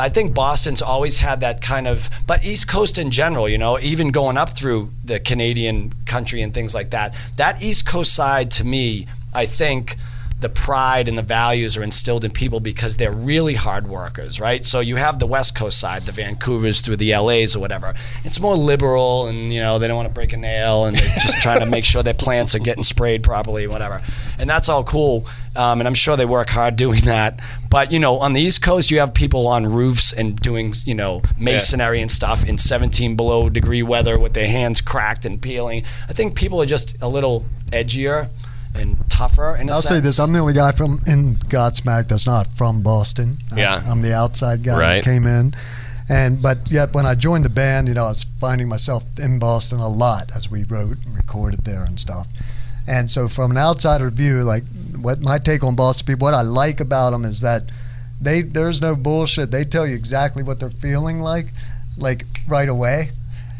I 0.00 0.08
think 0.08 0.32
Boston's 0.34 0.80
always 0.82 1.18
had 1.18 1.40
that 1.40 1.60
kind 1.60 1.88
of, 1.88 2.08
but 2.26 2.44
East 2.44 2.68
Coast 2.68 2.98
in 2.98 3.10
general, 3.10 3.48
you 3.48 3.58
know, 3.58 3.78
even 3.80 4.10
going 4.12 4.36
up 4.36 4.50
through 4.50 4.92
the 5.04 5.18
Canadian 5.18 5.92
country 6.06 6.40
and 6.42 6.54
things 6.54 6.72
like 6.74 6.90
that, 6.90 7.14
that 7.36 7.60
East 7.62 7.84
Coast 7.86 8.14
side 8.14 8.50
to 8.52 8.64
me, 8.64 9.06
I 9.34 9.44
think 9.46 9.96
the 10.40 10.48
pride 10.48 11.08
and 11.08 11.16
the 11.18 11.22
values 11.22 11.76
are 11.76 11.82
instilled 11.82 12.24
in 12.24 12.30
people 12.30 12.60
because 12.60 12.96
they're 12.96 13.12
really 13.12 13.54
hard 13.54 13.86
workers, 13.86 14.40
right? 14.40 14.64
So 14.64 14.80
you 14.80 14.96
have 14.96 15.18
the 15.18 15.26
West 15.26 15.54
Coast 15.54 15.78
side, 15.78 16.02
the 16.02 16.12
Vancouvers 16.12 16.82
through 16.82 16.96
the 16.96 17.14
LAs 17.14 17.54
or 17.54 17.60
whatever. 17.60 17.94
It's 18.24 18.40
more 18.40 18.56
liberal 18.56 19.26
and, 19.26 19.52
you 19.52 19.60
know, 19.60 19.78
they 19.78 19.86
don't 19.86 19.96
want 19.96 20.08
to 20.08 20.14
break 20.14 20.32
a 20.32 20.38
nail 20.38 20.86
and 20.86 20.96
they're 20.96 21.14
just 21.16 21.36
trying 21.42 21.60
to 21.60 21.66
make 21.66 21.84
sure 21.84 22.02
their 22.02 22.14
plants 22.14 22.54
are 22.54 22.58
getting 22.58 22.82
sprayed 22.82 23.22
properly, 23.22 23.66
whatever. 23.66 24.00
And 24.38 24.48
that's 24.48 24.68
all 24.68 24.82
cool. 24.82 25.26
Um, 25.54 25.80
and 25.80 25.86
I'm 25.86 25.94
sure 25.94 26.16
they 26.16 26.24
work 26.24 26.48
hard 26.48 26.76
doing 26.76 27.02
that. 27.02 27.40
But, 27.68 27.92
you 27.92 27.98
know, 27.98 28.18
on 28.18 28.32
the 28.32 28.40
East 28.40 28.62
Coast, 28.62 28.90
you 28.90 28.98
have 29.00 29.12
people 29.12 29.46
on 29.46 29.66
roofs 29.66 30.12
and 30.12 30.36
doing, 30.40 30.74
you 30.86 30.94
know, 30.94 31.22
masonry 31.38 32.00
and 32.00 32.10
stuff 32.10 32.44
in 32.44 32.56
17 32.56 33.14
below 33.14 33.48
degree 33.50 33.82
weather 33.82 34.18
with 34.18 34.32
their 34.32 34.48
hands 34.48 34.80
cracked 34.80 35.24
and 35.26 35.40
peeling. 35.40 35.84
I 36.08 36.12
think 36.14 36.34
people 36.34 36.62
are 36.62 36.66
just 36.66 36.96
a 37.02 37.08
little 37.08 37.44
edgier 37.72 38.30
and 38.74 38.98
tougher 39.10 39.56
in 39.56 39.68
a 39.68 39.72
I'll 39.72 39.80
sense. 39.80 39.88
say 39.96 40.00
this: 40.00 40.18
I'm 40.18 40.32
the 40.32 40.38
only 40.38 40.52
guy 40.54 40.72
from 40.72 41.00
in 41.06 41.36
Godsmack 41.36 42.08
that's 42.08 42.26
not 42.26 42.46
from 42.56 42.82
Boston. 42.82 43.38
I- 43.52 43.58
Yeah. 43.60 43.82
I'm 43.86 44.02
the 44.02 44.14
outside 44.14 44.62
guy 44.62 44.78
Right. 44.78 44.94
that 45.04 45.10
came 45.10 45.26
in, 45.26 45.54
and 46.08 46.40
but 46.40 46.70
yet 46.70 46.92
when 46.92 47.06
I 47.06 47.14
joined 47.14 47.44
the 47.44 47.50
band, 47.50 47.88
you 47.88 47.94
know, 47.94 48.06
I 48.06 48.08
was 48.10 48.26
finding 48.40 48.68
myself 48.68 49.04
in 49.18 49.38
Boston 49.38 49.80
a 49.80 49.88
lot 49.88 50.30
as 50.36 50.50
we 50.50 50.64
wrote 50.64 50.98
and 51.04 51.16
recorded 51.16 51.64
there 51.64 51.84
and 51.84 51.98
stuff. 51.98 52.26
And 52.86 53.10
so, 53.10 53.28
from 53.28 53.50
an 53.52 53.58
outsider 53.58 54.10
view, 54.10 54.42
like 54.42 54.64
what 55.00 55.20
my 55.20 55.38
take 55.38 55.62
on 55.62 55.74
Boston 55.76 56.06
people, 56.06 56.24
what 56.26 56.34
I 56.34 56.42
like 56.42 56.80
about 56.80 57.10
them 57.10 57.24
is 57.24 57.40
that 57.40 57.64
they 58.20 58.42
there's 58.42 58.80
no 58.80 58.94
bullshit. 58.96 59.50
They 59.50 59.64
tell 59.64 59.86
you 59.86 59.94
exactly 59.96 60.42
what 60.42 60.60
they're 60.60 60.70
feeling 60.70 61.20
like, 61.20 61.52
like 61.96 62.24
right 62.48 62.68
away. 62.68 63.10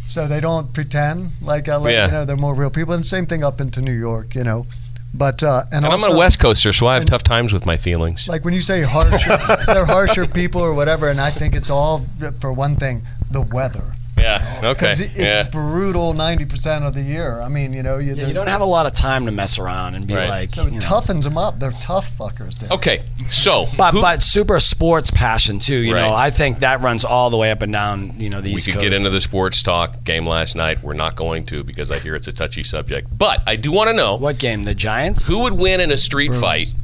So 0.07 0.27
they 0.27 0.41
don't 0.41 0.73
pretend 0.73 1.31
like 1.41 1.69
LA. 1.69 1.91
Yeah. 1.91 2.07
You 2.07 2.13
know, 2.13 2.25
they're 2.25 2.37
more 2.37 2.55
real 2.55 2.71
people. 2.71 2.95
And 2.95 3.07
same 3.07 3.27
thing 3.27 3.45
up 3.45 3.61
into 3.61 3.81
New 3.81 3.93
York. 3.97 4.35
You 4.35 4.43
know, 4.43 4.67
but 5.13 5.43
uh, 5.43 5.65
and, 5.73 5.85
And 5.85 5.87
also, 5.87 6.09
I'm 6.09 6.15
a 6.15 6.19
West 6.19 6.39
Coaster, 6.39 6.73
so 6.73 6.87
I 6.87 6.95
have 6.95 7.05
tough 7.05 7.23
times 7.23 7.53
with 7.53 7.67
my 7.67 7.77
feelings. 7.77 8.29
like 8.29 8.45
when 8.45 8.55
you 8.55 8.61
say 8.61 8.83
harsher, 8.83 9.37
they're 9.67 9.87
harsher 9.87 10.27
people 10.27 10.61
or 10.61 10.75
whatever, 10.75 11.09
and 11.09 11.21
I 11.21 11.31
think 11.31 11.55
it's 11.55 11.71
all 11.71 12.07
for 12.41 12.53
one 12.53 12.77
thing, 12.77 13.03
the 13.31 13.41
weather. 13.41 13.95
Yeah. 14.21 14.61
Okay. 14.63 14.71
Because 14.73 15.01
it's 15.01 15.17
Yeah. 15.17 15.43
brutal 15.45 16.13
90% 16.15 16.85
of 16.85 16.93
the 16.95 17.03
year. 17.03 17.41
I 17.41 17.49
mean, 17.49 17.73
you 17.73 17.83
know, 17.83 17.99
you, 17.99 18.15
Yeah, 18.15 18.27
you 18.27 18.35
don't 18.35 18.49
have 18.49 18.61
a 18.61 18.65
lot 18.67 18.87
of 18.87 18.93
time 18.93 19.25
to 19.27 19.33
mess 19.33 19.59
around 19.59 19.95
and 19.95 20.07
be 20.07 20.15
Right. 20.15 20.29
like, 20.29 20.51
so 20.51 20.63
you 20.63 20.69
it 20.69 20.73
know. 20.75 20.79
toughens 20.81 21.23
them 21.25 21.39
up. 21.39 21.59
They're 21.59 21.71
tough 21.81 22.11
fuckers. 22.19 22.59
Dude. 22.59 22.71
Okay. 22.71 23.03
So, 23.29 23.69
But 23.77 23.93
who- 23.95 24.01
but 24.03 24.23
super 24.23 24.61
sports 24.61 25.11
passion 25.11 25.59
too. 25.59 25.77
You 25.79 25.95
know, 25.95 26.13
I 26.15 26.31
think 26.31 26.61
that 26.61 26.81
runs 26.83 27.05
all 27.05 27.31
the 27.31 27.37
way 27.37 27.51
up 27.51 27.63
and 27.63 27.73
down. 27.73 28.15
You 28.19 28.29
know, 28.31 28.41
the 28.41 28.51
we 28.51 28.57
East 28.57 28.67
could 28.67 28.75
Coast. 28.75 28.83
get 28.85 28.93
into 28.93 29.11
the 29.11 29.21
sports 29.21 29.63
talk 29.63 30.05
game 30.05 30.27
last 30.27 30.55
night. 30.55 30.83
We're 30.83 30.93
not 30.95 31.17
going 31.17 31.47
to 31.47 31.65
because 31.65 31.91
I 31.91 31.99
hear 31.99 32.15
it's 32.15 32.27
a 32.29 32.33
touchy 32.33 32.63
subject. 32.63 33.09
But 33.17 33.43
I 33.47 33.57
do 33.57 33.73
want 33.73 33.89
to 33.89 33.95
know 33.95 34.17
what 34.17 34.39
game? 34.39 34.65
The 34.65 34.75
Giants. 34.75 35.29
who 35.29 35.41
would 35.41 35.55
win 35.55 35.81
in 35.81 35.91
a 35.91 35.97
street 35.97 36.29
Bruins. 36.29 36.43
fight, 36.43 36.75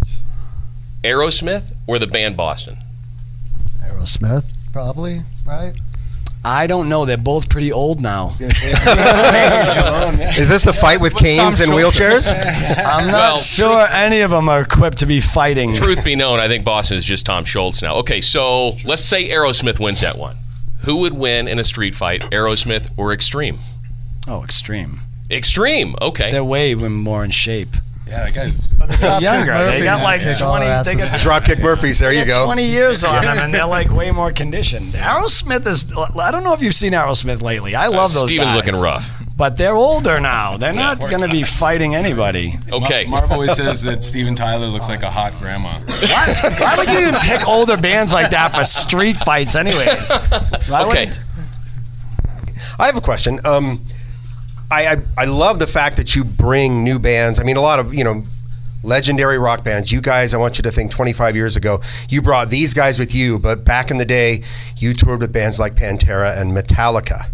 Aerosmith 1.04 1.72
or 1.86 1.98
the 1.98 2.06
band 2.06 2.36
Boston? 2.36 2.78
Aerosmith, 3.84 4.44
probably, 4.72 5.22
right? 5.44 5.74
I 6.48 6.68
don't 6.68 6.88
know. 6.88 7.04
They're 7.06 7.16
both 7.16 7.48
pretty 7.48 7.72
old 7.72 8.00
now. 8.00 8.36
Is 8.40 8.48
this 10.48 10.64
the 10.64 10.72
fight 10.72 11.00
with 11.00 11.16
canes 11.16 11.58
and 11.58 11.72
wheelchairs? 11.72 12.28
I'm 12.86 13.08
not 13.08 13.12
Well, 13.12 13.36
sure 13.38 13.86
any 13.88 14.20
of 14.20 14.30
them 14.30 14.48
are 14.48 14.60
equipped 14.60 14.98
to 14.98 15.06
be 15.06 15.20
fighting. 15.20 15.74
Truth 15.74 16.04
be 16.04 16.14
known, 16.14 16.38
I 16.38 16.46
think 16.46 16.64
Boston 16.64 16.98
is 16.98 17.04
just 17.04 17.26
Tom 17.26 17.44
Scholz 17.46 17.82
now. 17.82 17.96
Okay, 17.96 18.20
so 18.20 18.76
let's 18.84 19.04
say 19.04 19.28
Aerosmith 19.28 19.80
wins 19.80 20.00
that 20.02 20.18
one. 20.18 20.36
Who 20.84 20.98
would 20.98 21.14
win 21.14 21.48
in 21.48 21.58
a 21.58 21.64
street 21.64 21.96
fight, 21.96 22.20
Aerosmith 22.30 22.90
or 22.96 23.12
Extreme? 23.12 23.58
Oh, 24.28 24.44
extreme. 24.44 25.00
Extreme. 25.28 25.96
Okay. 26.00 26.30
They're 26.30 26.44
way 26.44 26.74
more 26.74 27.24
in 27.24 27.32
shape. 27.32 27.74
Yeah, 28.06 28.30
that 28.30 28.34
guy. 28.34 28.50
Dropkick 28.50 29.20
younger. 29.20 29.52
They 29.52 29.64
Murphys 29.64 29.84
got 29.84 30.02
like 30.04 30.20
kick 30.20 30.40
all 30.42 30.56
20 30.56 30.66
our 30.70 30.84
they 30.84 30.94
got- 30.94 31.02
asses. 31.02 31.26
Dropkick 31.26 31.60
Murphys. 31.60 31.98
There 31.98 32.12
They 32.12 32.20
you 32.20 32.24
got 32.24 32.32
go. 32.42 32.44
20 32.46 32.64
years 32.64 33.02
on 33.04 33.20
them, 33.24 33.38
and 33.38 33.52
they're 33.52 33.66
like 33.66 33.90
way 33.90 34.12
more 34.12 34.30
conditioned. 34.32 34.92
Aerosmith 34.94 35.66
is. 35.66 35.86
I 36.16 36.30
don't 36.30 36.44
know 36.44 36.52
if 36.54 36.62
you've 36.62 36.74
seen 36.74 36.92
Aerosmith 36.92 37.42
lately. 37.42 37.74
I 37.74 37.88
love 37.88 38.14
those 38.14 38.28
Steven's 38.28 38.48
guys. 38.54 38.56
looking 38.66 38.80
rough. 38.80 39.10
But 39.36 39.56
they're 39.58 39.74
older 39.74 40.18
now. 40.20 40.56
They're 40.56 40.72
not 40.72 40.98
going 40.98 41.20
to 41.20 41.28
be 41.28 41.42
fighting 41.42 41.94
anybody. 41.94 42.54
Okay. 42.72 43.04
Marv 43.06 43.30
always 43.32 43.54
says 43.54 43.82
that 43.82 44.02
Steven 44.02 44.34
Tyler 44.34 44.66
looks 44.68 44.88
like 44.88 45.02
a 45.02 45.10
hot 45.10 45.38
grandma. 45.38 45.80
Why, 45.80 46.50
why 46.58 46.74
would 46.78 46.88
you 46.88 47.00
even 47.00 47.14
pick 47.20 47.46
older 47.46 47.76
bands 47.76 48.12
like 48.14 48.30
that 48.30 48.54
for 48.54 48.64
street 48.64 49.18
fights, 49.18 49.54
anyways? 49.56 50.10
Why 50.68 50.84
would 50.84 50.92
Okay. 50.96 51.08
it- 51.08 51.20
I 52.78 52.86
have 52.86 52.96
a 52.96 53.00
question. 53.02 53.40
Um, 53.44 53.84
I, 54.70 54.86
I 54.88 54.96
I 55.18 55.24
love 55.26 55.58
the 55.58 55.66
fact 55.66 55.96
that 55.98 56.14
you 56.14 56.24
bring 56.24 56.82
new 56.82 56.98
bands. 56.98 57.38
I 57.40 57.44
mean, 57.44 57.56
a 57.56 57.60
lot 57.60 57.78
of 57.78 57.94
you 57.94 58.02
know 58.04 58.24
legendary 58.82 59.38
rock 59.38 59.64
bands. 59.64 59.90
You 59.92 60.00
guys, 60.00 60.32
I 60.34 60.36
want 60.38 60.58
you 60.58 60.62
to 60.62 60.70
think 60.70 60.90
25 60.90 61.34
years 61.36 61.56
ago, 61.56 61.80
you 62.08 62.22
brought 62.22 62.50
these 62.50 62.72
guys 62.74 62.98
with 62.98 63.14
you, 63.14 63.38
but 63.38 63.64
back 63.64 63.90
in 63.90 63.96
the 63.96 64.04
day, 64.04 64.42
you 64.76 64.94
toured 64.94 65.20
with 65.20 65.32
bands 65.32 65.58
like 65.58 65.74
Pantera 65.74 66.36
and 66.40 66.52
Metallica. 66.52 67.26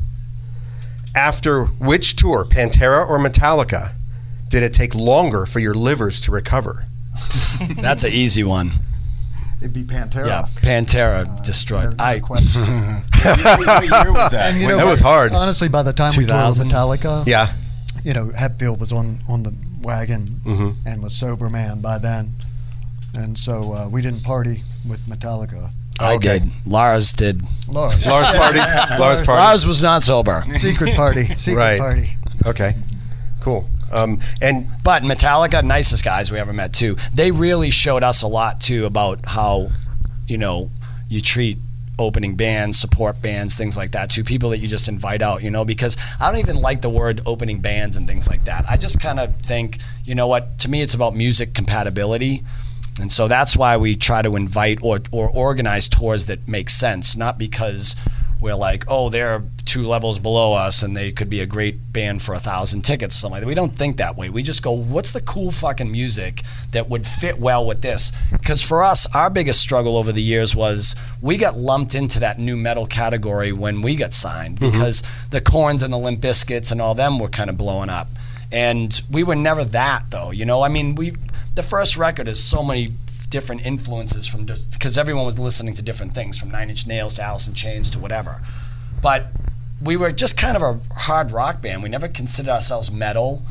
After 1.15 1.65
which 1.65 2.17
tour, 2.17 2.45
Pantera 2.47 3.07
or 3.07 3.19
Metallica, 3.19 3.93
did 4.49 4.63
it 4.63 4.73
take 4.73 4.95
longer 4.95 5.45
for 5.45 5.59
your 5.61 5.75
livers 5.75 6.21
to 6.23 6.31
recover? 6.31 6.87
That's 7.77 8.05
an 8.05 8.13
easy 8.13 8.43
one. 8.45 8.73
It'd 9.61 9.75
be 9.75 9.83
Pantera. 9.85 10.27
Yeah, 10.27 10.45
Pantera 10.57 11.21
uh, 11.29 11.37
No- 11.37 11.43
destroyed. 11.45 11.99
no 11.99 12.05
I 12.05 12.19
question. 12.21 13.05
what 13.25 14.05
year 14.05 14.13
was 14.13 14.31
that? 14.33 14.53
And 14.53 14.61
you 14.61 14.69
know, 14.69 14.77
That 14.77 14.87
was 14.87 15.01
hard. 15.01 15.33
Honestly, 15.33 15.69
by 15.69 15.83
the 15.83 15.93
time 15.93 16.11
we 16.17 16.25
toured 16.25 16.29
2000? 16.55 16.69
Metallica, 16.71 17.27
Yeah. 17.27 17.53
you 18.05 18.13
know, 18.13 18.27
Hetfield 18.29 18.79
was 18.79 18.93
on 18.93 19.21
on 19.29 19.43
the 19.43 19.55
wagon 19.83 20.41
Mhm. 20.45 20.77
and 20.87 21.03
was 21.03 21.15
sober 21.15 21.49
man 21.49 21.81
by 21.81 21.99
then, 21.99 22.35
and 23.15 23.37
so 23.39 23.73
uh, 23.73 23.89
we 23.89 24.01
didn't 24.03 24.23
party 24.23 24.63
with 24.87 25.01
Metallica. 25.09 25.71
I 26.01 26.15
Okay. 26.15 26.39
did. 26.41 26.51
Lars 26.67 27.13
did. 27.13 27.43
Lars, 27.69 28.07
Lars 28.09 28.29
party. 28.31 28.59
Lars 28.99 29.23
party. 29.23 29.41
Lars 29.43 29.67
was 29.67 29.83
not 29.83 30.03
sober. 30.03 30.45
secret 30.51 30.95
party, 30.97 31.37
secret 31.37 31.61
Right. 31.61 31.79
party. 31.79 32.17
Okay. 32.47 32.75
Cool. 33.41 33.69
Um, 33.93 34.21
and 34.41 34.67
But 34.83 35.03
Metallica, 35.03 35.63
nicest 35.63 36.03
guys 36.03 36.33
we 36.33 36.39
ever 36.39 36.53
met 36.53 36.73
too. 36.73 36.97
They 37.13 37.31
really 37.31 37.71
showed 37.71 38.03
us 38.03 38.23
a 38.23 38.27
lot 38.27 38.59
too 38.61 38.87
about 38.87 39.21
how, 39.27 39.71
you 40.27 40.39
know, 40.39 40.71
you 41.09 41.21
treat 41.21 41.59
opening 41.99 42.37
bands, 42.37 42.79
support 42.79 43.21
bands, 43.21 43.55
things 43.55 43.77
like 43.77 43.93
that 43.93 44.11
too. 44.11 44.25
People 44.25 44.51
that 44.51 44.59
you 44.59 44.69
just 44.69 44.89
invite 44.89 45.23
out, 45.23 45.43
you 45.43 45.51
know, 45.51 45.65
because 45.65 45.97
I 46.21 46.31
don't 46.31 46.41
even 46.41 46.57
like 46.57 46.81
the 46.81 46.89
word 46.89 47.21
opening 47.27 47.61
bands 47.61 47.97
and 47.97 48.07
things 48.07 48.29
like 48.29 48.45
that. 48.45 48.65
I 48.69 48.77
just 48.77 49.01
kind 49.01 49.21
of 49.21 49.37
think, 49.41 49.79
you 50.05 50.15
know 50.15 50.27
what, 50.27 50.59
to 50.61 50.71
me 50.71 50.83
it's 50.83 50.95
about 50.95 51.15
music 51.15 51.55
compatibility. 51.55 52.45
And 53.01 53.11
so 53.11 53.27
that's 53.29 53.57
why 53.57 53.77
we 53.77 53.97
try 53.97 54.23
to 54.23 54.37
invite 54.37 54.79
or, 54.83 55.01
or 55.11 55.29
organize 55.31 55.89
tours 55.89 56.27
that 56.27 56.47
make 56.47 56.69
sense, 56.69 57.17
not 57.17 57.39
because 57.39 57.97
we're 58.41 58.55
like, 58.55 58.85
oh, 58.89 59.09
they're 59.09 59.43
two 59.73 59.89
levels 59.89 60.19
below 60.19 60.53
us 60.53 60.83
and 60.83 60.95
they 60.95 61.11
could 61.11 61.31
be 61.31 61.41
a 61.41 61.47
great 61.47 61.95
band 61.95 62.23
for 62.23 62.35
a 62.35 62.39
thousand 62.39 62.83
tickets 62.83 63.17
or 63.17 63.19
something 63.21 63.37
like 63.37 63.41
that. 63.41 63.47
We 63.47 63.55
don't 63.55 63.75
think 63.75 63.97
that 63.97 64.19
way. 64.19 64.29
We 64.29 64.43
just 64.43 64.63
go, 64.63 64.71
what's 64.71 65.13
the 65.13 65.23
cool 65.23 65.51
fucking 65.51 65.91
music 65.91 66.43
that 66.73 66.91
would 66.91 67.07
fit 67.07 67.41
well 67.41 67.65
with 67.65 67.81
this? 67.81 68.13
Because 68.31 68.61
for 68.61 68.83
us, 68.83 69.07
our 69.15 69.31
biggest 69.31 69.63
struggle 69.63 69.97
over 69.97 70.13
the 70.13 70.21
years 70.21 70.55
was 70.55 70.95
we 71.23 71.39
got 71.39 71.57
lumped 71.57 71.95
into 71.95 72.21
that 72.21 72.39
nu 72.39 72.55
metal 72.55 72.87
category 72.87 73.51
when 73.51 73.81
we 73.81 73.97
got 73.97 74.13
signed 74.13 74.61
mm-hmm. 74.61 74.73
because 74.73 75.03
the 75.31 75.41
Korns 75.41 75.83
and 75.83 75.91
the 75.91 75.99
Limp 75.99 76.21
Bizkits 76.21 76.71
and 76.71 76.83
all 76.83 76.95
them 76.95 77.19
were 77.19 77.31
kind 77.31 77.49
of 77.49 77.57
blowing 77.57 77.89
up. 77.89 78.09
And 78.51 79.01
we 79.11 79.23
were 79.23 79.37
never 79.37 79.65
that 79.65 80.11
though, 80.11 80.33
you 80.33 80.45
know. 80.45 80.61
I 80.61 80.69
mean, 80.69 80.97
we 80.97 81.15
the 81.55 81.63
first 81.63 81.97
record 81.97 82.29
is 82.29 82.45
so 82.45 82.63
many 82.63 82.93
different 83.31 83.65
influences 83.65 84.27
from 84.27 84.45
because 84.45 84.99
everyone 84.99 85.25
was 85.25 85.39
listening 85.39 85.73
to 85.73 85.81
different 85.81 86.15
things 86.15 86.37
from 86.37 86.51
Nine 86.51 86.69
Inch 86.69 86.87
Nails 86.87 87.15
to 87.15 87.23
Alice 87.23 87.49
in 87.49 87.55
Chains 87.55 87.89
to 87.89 87.99
whatever. 87.99 88.43
But 89.01 89.29
we 89.83 89.97
were 89.97 90.13
just 90.13 90.37
kind 90.37 90.57
of 90.57 90.63
a 90.63 90.95
hard 90.95 91.31
rock 91.33 91.61
band. 91.61 91.83
We 91.83 91.89
never 91.89 92.09
considered 92.09 92.51
ourselves 92.51 92.91
metal, 92.91 93.43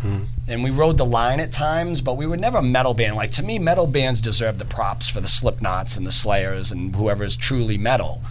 and 0.47 0.63
we 0.63 0.69
rode 0.69 0.97
the 0.97 1.05
line 1.05 1.39
at 1.39 1.51
times. 1.51 2.01
But 2.01 2.15
we 2.17 2.25
were 2.25 2.37
never 2.37 2.59
a 2.59 2.63
metal 2.63 2.93
band. 2.93 3.15
Like 3.15 3.31
to 3.31 3.43
me, 3.43 3.59
metal 3.59 3.87
bands 3.87 4.21
deserve 4.21 4.57
the 4.57 4.65
props 4.65 5.09
for 5.09 5.19
the 5.19 5.27
Slipknots 5.27 5.97
and 5.97 6.05
the 6.05 6.11
Slayers 6.11 6.71
and 6.71 6.95
whoever 6.95 7.23
is 7.23 7.35
truly 7.35 7.77
metal. 7.77 8.21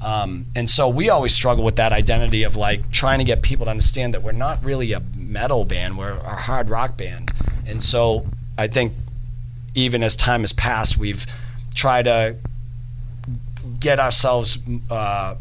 Um, 0.00 0.46
and 0.54 0.70
so 0.70 0.88
we 0.88 1.10
always 1.10 1.34
struggle 1.34 1.64
with 1.64 1.76
that 1.76 1.92
identity 1.92 2.44
of 2.44 2.56
like 2.56 2.90
trying 2.92 3.18
to 3.18 3.24
get 3.24 3.42
people 3.42 3.64
to 3.64 3.70
understand 3.70 4.14
that 4.14 4.22
we're 4.22 4.32
not 4.32 4.62
really 4.62 4.92
a 4.92 5.00
metal 5.16 5.64
band, 5.64 5.98
we're 5.98 6.12
a 6.12 6.36
hard 6.36 6.70
rock 6.70 6.96
band. 6.96 7.32
And 7.66 7.82
so 7.82 8.24
I 8.56 8.68
think 8.68 8.92
even 9.74 10.02
as 10.04 10.14
time 10.14 10.42
has 10.42 10.52
passed, 10.52 10.96
we've 10.96 11.26
tried 11.74 12.04
to 12.04 12.36
get 13.80 13.98
ourselves, 13.98 14.58
uh, 14.88 15.34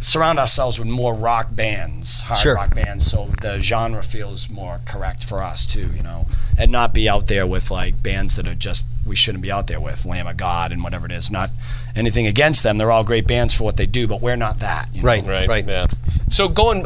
surround 0.00 0.38
ourselves 0.38 0.78
with 0.78 0.88
more 0.88 1.14
rock 1.14 1.48
bands, 1.50 2.20
hard 2.22 2.40
Sure. 2.40 2.54
rock 2.54 2.74
bands, 2.74 3.06
so 3.06 3.30
the 3.40 3.60
genre 3.60 4.02
feels 4.02 4.48
more 4.50 4.80
correct 4.84 5.24
for 5.24 5.42
us 5.42 5.64
too, 5.64 5.90
you 5.96 6.02
know, 6.02 6.26
and 6.58 6.70
not 6.70 6.92
be 6.92 7.08
out 7.08 7.26
there 7.28 7.46
with 7.46 7.70
like 7.70 8.02
bands 8.02 8.36
that 8.36 8.46
are 8.46 8.54
just 8.54 8.84
we 9.06 9.16
shouldn't 9.16 9.42
be 9.42 9.50
out 9.52 9.68
there 9.68 9.80
with, 9.80 10.04
Lamb 10.04 10.26
of 10.26 10.36
God 10.36 10.72
and 10.72 10.82
whatever 10.82 11.06
it 11.06 11.12
is. 11.12 11.30
Not 11.30 11.50
anything 11.94 12.26
against 12.26 12.62
them; 12.62 12.76
they're 12.78 12.90
all 12.92 13.04
great 13.04 13.26
bands 13.26 13.54
for 13.54 13.64
what 13.64 13.76
they 13.76 13.86
do, 13.86 14.06
but 14.06 14.20
we're 14.20 14.36
not 14.36 14.58
that. 14.60 14.88
you 14.92 15.00
know? 15.02 15.06
Right. 15.06 15.24
Right. 15.24 15.48
Right. 15.48 15.66
Yeah. 15.66 15.86
So 16.28 16.48
going 16.48 16.84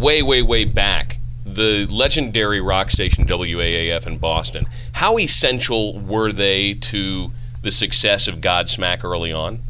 way, 0.00 0.20
way, 0.20 0.42
way 0.42 0.64
back, 0.64 1.18
the 1.46 1.86
legendary 1.86 2.60
rock 2.60 2.90
station 2.90 3.24
WAAF 3.26 4.06
in 4.06 4.18
Boston. 4.18 4.66
How 4.94 5.18
essential 5.18 5.98
were 5.98 6.32
they 6.32 6.74
to 6.74 7.30
the 7.62 7.70
success 7.70 8.26
of 8.28 8.36
Godsmack 8.36 9.02
early 9.04 9.32
on? 9.32 9.60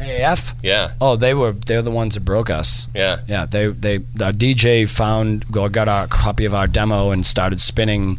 AF. 0.00 0.54
Yeah. 0.62 0.92
Oh, 1.00 1.16
they 1.16 1.34
were. 1.34 1.52
They're 1.52 1.82
the 1.82 1.90
ones 1.90 2.14
that 2.14 2.24
broke 2.24 2.50
us. 2.50 2.88
Yeah. 2.94 3.20
Yeah, 3.26 3.46
they 3.46 3.66
they 3.68 3.96
our 4.20 4.32
DJ 4.32 4.88
found 4.88 5.50
got 5.50 5.88
our 5.88 6.06
copy 6.06 6.44
of 6.44 6.54
our 6.54 6.66
demo 6.66 7.10
and 7.10 7.26
started 7.26 7.60
spinning 7.60 8.18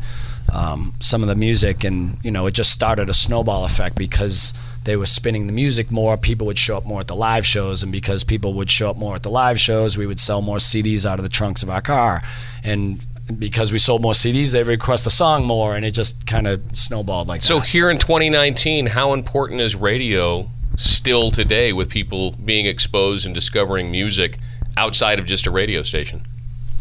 um, 0.54 0.94
some 1.00 1.22
of 1.22 1.28
the 1.30 1.36
music, 1.36 1.84
and 1.84 2.18
you 2.24 2.32
know 2.32 2.46
it 2.48 2.52
just 2.52 2.72
started 2.72 3.10
a 3.10 3.14
snowball 3.14 3.66
effect 3.66 3.96
because 3.96 4.54
they 4.84 4.96
were 4.96 5.06
spinning 5.06 5.48
the 5.48 5.54
music 5.54 5.92
more. 5.92 6.18
People 6.18 6.48
would 6.48 6.58
show 6.58 6.78
up 6.78 6.86
more 6.86 7.00
at 7.02 7.08
the 7.08 7.16
live 7.16 7.46
shows, 7.46 7.84
and 7.84 7.92
because 7.92 8.24
people 8.24 8.54
would 8.56 8.70
show 8.72 8.90
up 8.90 8.98
more 8.98 9.16
at 9.16 9.24
the 9.24 9.30
live 9.30 9.60
shows, 9.60 9.98
we 9.98 10.08
would 10.08 10.20
sell 10.20 10.42
more 10.42 10.58
CDs 10.58 11.06
out 11.06 11.20
of 11.20 11.24
the 11.24 11.30
trunks 11.30 11.64
of 11.64 11.70
our 11.70 11.82
car, 11.82 12.22
and 12.64 13.00
because 13.38 13.72
we 13.72 13.78
sold 13.78 14.02
more 14.02 14.14
CDs, 14.14 14.52
they 14.52 14.64
request 14.64 15.04
the 15.04 15.12
song 15.12 15.46
more, 15.46 15.76
and 15.76 15.86
it 15.86 15.92
just 15.92 16.26
kind 16.26 16.48
of 16.48 16.62
snowballed 16.74 17.28
like 17.28 17.44
So 17.44 17.60
that. 17.60 17.68
here 17.68 17.92
in 17.92 18.00
2019, 18.00 18.88
how 18.88 19.14
important 19.14 19.62
is 19.62 19.76
radio 19.76 20.50
still 20.80 21.30
today 21.30 21.74
with 21.74 21.90
people 21.90 22.32
being 22.32 22.66
exposed 22.66 23.26
and 23.26 23.36
discovering 23.36 23.92
music 23.92 24.38
outside 24.78 25.20
of 25.20 25.26
just 25.26 25.46
a 25.46 25.52
radio 25.52 25.84
station? 25.84 26.26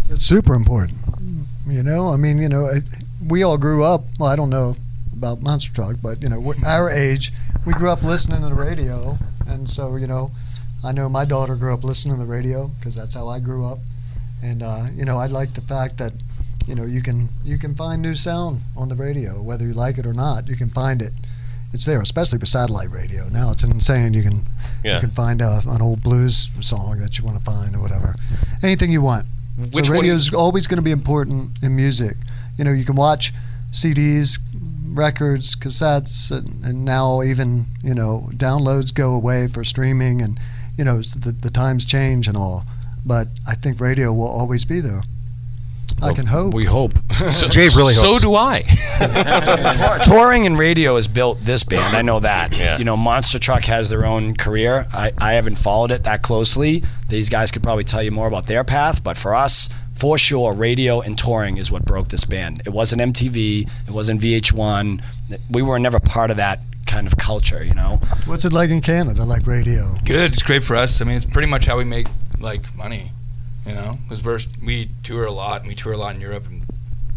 It's 0.08 0.24
super 0.24 0.54
important. 0.54 0.98
You 1.66 1.82
know, 1.82 2.08
I 2.08 2.16
mean, 2.16 2.38
you 2.38 2.48
know, 2.48 2.66
it, 2.66 2.84
we 3.26 3.42
all 3.42 3.58
grew 3.58 3.84
up. 3.84 4.04
Well, 4.18 4.30
I 4.30 4.36
don't 4.36 4.48
know 4.48 4.76
about 5.12 5.42
Monster 5.42 5.74
Truck, 5.74 5.96
but 6.02 6.22
you 6.22 6.28
know, 6.28 6.54
our 6.64 6.90
age, 6.90 7.32
we 7.66 7.74
grew 7.74 7.90
up 7.90 8.02
listening 8.02 8.40
to 8.40 8.48
the 8.48 8.54
radio, 8.54 9.18
and 9.46 9.68
so 9.68 9.96
you 9.96 10.06
know, 10.06 10.30
I 10.82 10.92
know 10.92 11.08
my 11.08 11.24
daughter 11.24 11.56
grew 11.56 11.74
up 11.74 11.84
listening 11.84 12.14
to 12.14 12.20
the 12.20 12.26
radio 12.26 12.68
because 12.68 12.94
that's 12.94 13.14
how 13.14 13.28
I 13.28 13.40
grew 13.40 13.66
up, 13.66 13.80
and 14.42 14.62
uh, 14.62 14.86
you 14.94 15.04
know, 15.04 15.18
I 15.18 15.26
like 15.26 15.54
the 15.54 15.60
fact 15.60 15.98
that 15.98 16.12
you 16.66 16.74
know 16.74 16.84
you 16.84 17.02
can 17.02 17.28
you 17.44 17.58
can 17.58 17.74
find 17.74 18.00
new 18.00 18.14
sound 18.14 18.62
on 18.76 18.88
the 18.88 18.96
radio 18.96 19.42
whether 19.42 19.66
you 19.66 19.74
like 19.74 19.98
it 19.98 20.06
or 20.06 20.14
not. 20.14 20.48
You 20.48 20.56
can 20.56 20.70
find 20.70 21.02
it. 21.02 21.12
It's 21.72 21.84
there, 21.84 22.00
especially 22.00 22.38
with 22.38 22.48
satellite 22.48 22.90
radio. 22.90 23.28
Now 23.28 23.50
it's 23.52 23.62
insane. 23.64 24.14
You 24.14 24.22
can 24.22 24.44
Yeah. 24.84 24.94
you 24.96 25.00
can 25.00 25.10
find 25.10 25.42
a, 25.42 25.60
an 25.66 25.82
old 25.82 26.02
blues 26.02 26.48
song 26.60 26.98
that 26.98 27.18
you 27.18 27.25
want 27.25 27.37
to 27.38 27.44
find 27.44 27.76
or 27.76 27.80
whatever. 27.80 28.14
Anything 28.62 28.90
you 28.92 29.02
want. 29.02 29.26
Which 29.58 29.72
so 29.75 29.78
one 29.78 29.84
do 29.84 29.88
you- 29.88 29.92
radio 30.12 30.14
is 30.14 30.32
always 30.32 30.66
going 30.66 30.76
to 30.76 30.82
be 30.82 30.92
important 30.92 31.58
in 31.62 31.75
music. 31.76 32.16
You 32.56 32.64
know, 32.64 32.72
you 32.72 32.84
can 32.84 32.94
watch 32.96 33.32
CDs, 33.70 34.38
records, 34.94 35.54
cassettes, 35.54 36.30
and, 36.30 36.64
and 36.64 36.84
now 36.84 37.22
even 37.22 37.66
you 37.82 37.94
know 37.94 38.30
downloads 38.34 38.92
go 38.94 39.12
away 39.14 39.46
for 39.48 39.62
streaming, 39.64 40.22
and 40.22 40.40
you 40.76 40.84
know 40.84 40.98
the 41.02 41.32
the 41.32 41.50
times 41.50 41.84
change 41.84 42.26
and 42.28 42.37
all. 42.37 42.64
But 43.04 43.28
I 43.46 43.54
think 43.54 43.80
radio 43.80 44.12
will 44.12 44.26
always 44.28 44.64
be 44.64 44.80
there. 44.80 45.02
I 46.02 46.12
can 46.12 46.26
hope. 46.26 46.54
We 46.54 46.64
hope. 46.64 46.92
So, 47.30 47.48
Jay 47.48 47.68
really 47.76 47.94
hopes 47.94 48.06
So 48.06 48.08
hopes. 48.12 48.20
do 48.22 48.34
I. 48.36 48.62
touring 50.04 50.46
and 50.46 50.56
radio 50.58 50.94
has 50.96 51.08
built 51.08 51.38
this 51.44 51.64
band. 51.64 51.96
I 51.96 52.02
know 52.02 52.20
that. 52.20 52.52
Yeah. 52.52 52.78
You 52.78 52.84
know, 52.84 52.96
Monster 52.96 53.38
Truck 53.38 53.64
has 53.64 53.90
their 53.90 54.06
own 54.06 54.34
career. 54.36 54.86
I, 54.92 55.12
I 55.18 55.32
haven't 55.32 55.56
followed 55.56 55.90
it 55.90 56.04
that 56.04 56.22
closely. 56.22 56.84
These 57.08 57.28
guys 57.28 57.50
could 57.50 57.62
probably 57.62 57.84
tell 57.84 58.02
you 58.02 58.10
more 58.12 58.28
about 58.28 58.46
their 58.46 58.62
path, 58.64 59.02
but 59.02 59.18
for 59.18 59.34
us, 59.34 59.68
for 59.94 60.16
sure, 60.16 60.52
radio 60.52 61.00
and 61.00 61.18
touring 61.18 61.56
is 61.56 61.72
what 61.72 61.84
broke 61.84 62.08
this 62.08 62.24
band. 62.24 62.62
It 62.64 62.70
wasn't 62.70 63.02
MTV, 63.02 63.68
it 63.88 63.90
wasn't 63.90 64.20
VH1. 64.20 65.02
We 65.50 65.62
were 65.62 65.78
never 65.80 65.98
part 65.98 66.30
of 66.30 66.36
that 66.36 66.60
kind 66.86 67.06
of 67.08 67.16
culture, 67.16 67.64
you 67.64 67.74
know? 67.74 68.00
What's 68.26 68.44
it 68.44 68.52
like 68.52 68.70
in 68.70 68.80
Canada, 68.80 69.24
like 69.24 69.46
radio? 69.46 69.92
Good. 70.06 70.34
It's 70.34 70.42
great 70.42 70.62
for 70.62 70.76
us. 70.76 71.00
I 71.00 71.04
mean, 71.04 71.16
it's 71.16 71.26
pretty 71.26 71.48
much 71.48 71.64
how 71.66 71.76
we 71.76 71.84
make 71.84 72.06
like 72.38 72.72
money, 72.76 73.10
you 73.68 73.75
know, 73.75 73.98
because 74.04 74.25
we're 74.25 74.40
we 74.64 74.90
tour 75.02 75.25
a 75.26 75.32
lot 75.32 75.60
and 75.60 75.68
we 75.68 75.75
tour 75.75 75.92
a 75.92 75.96
lot 75.96 76.14
in 76.14 76.20
Europe. 76.20 76.46
And 76.46 76.62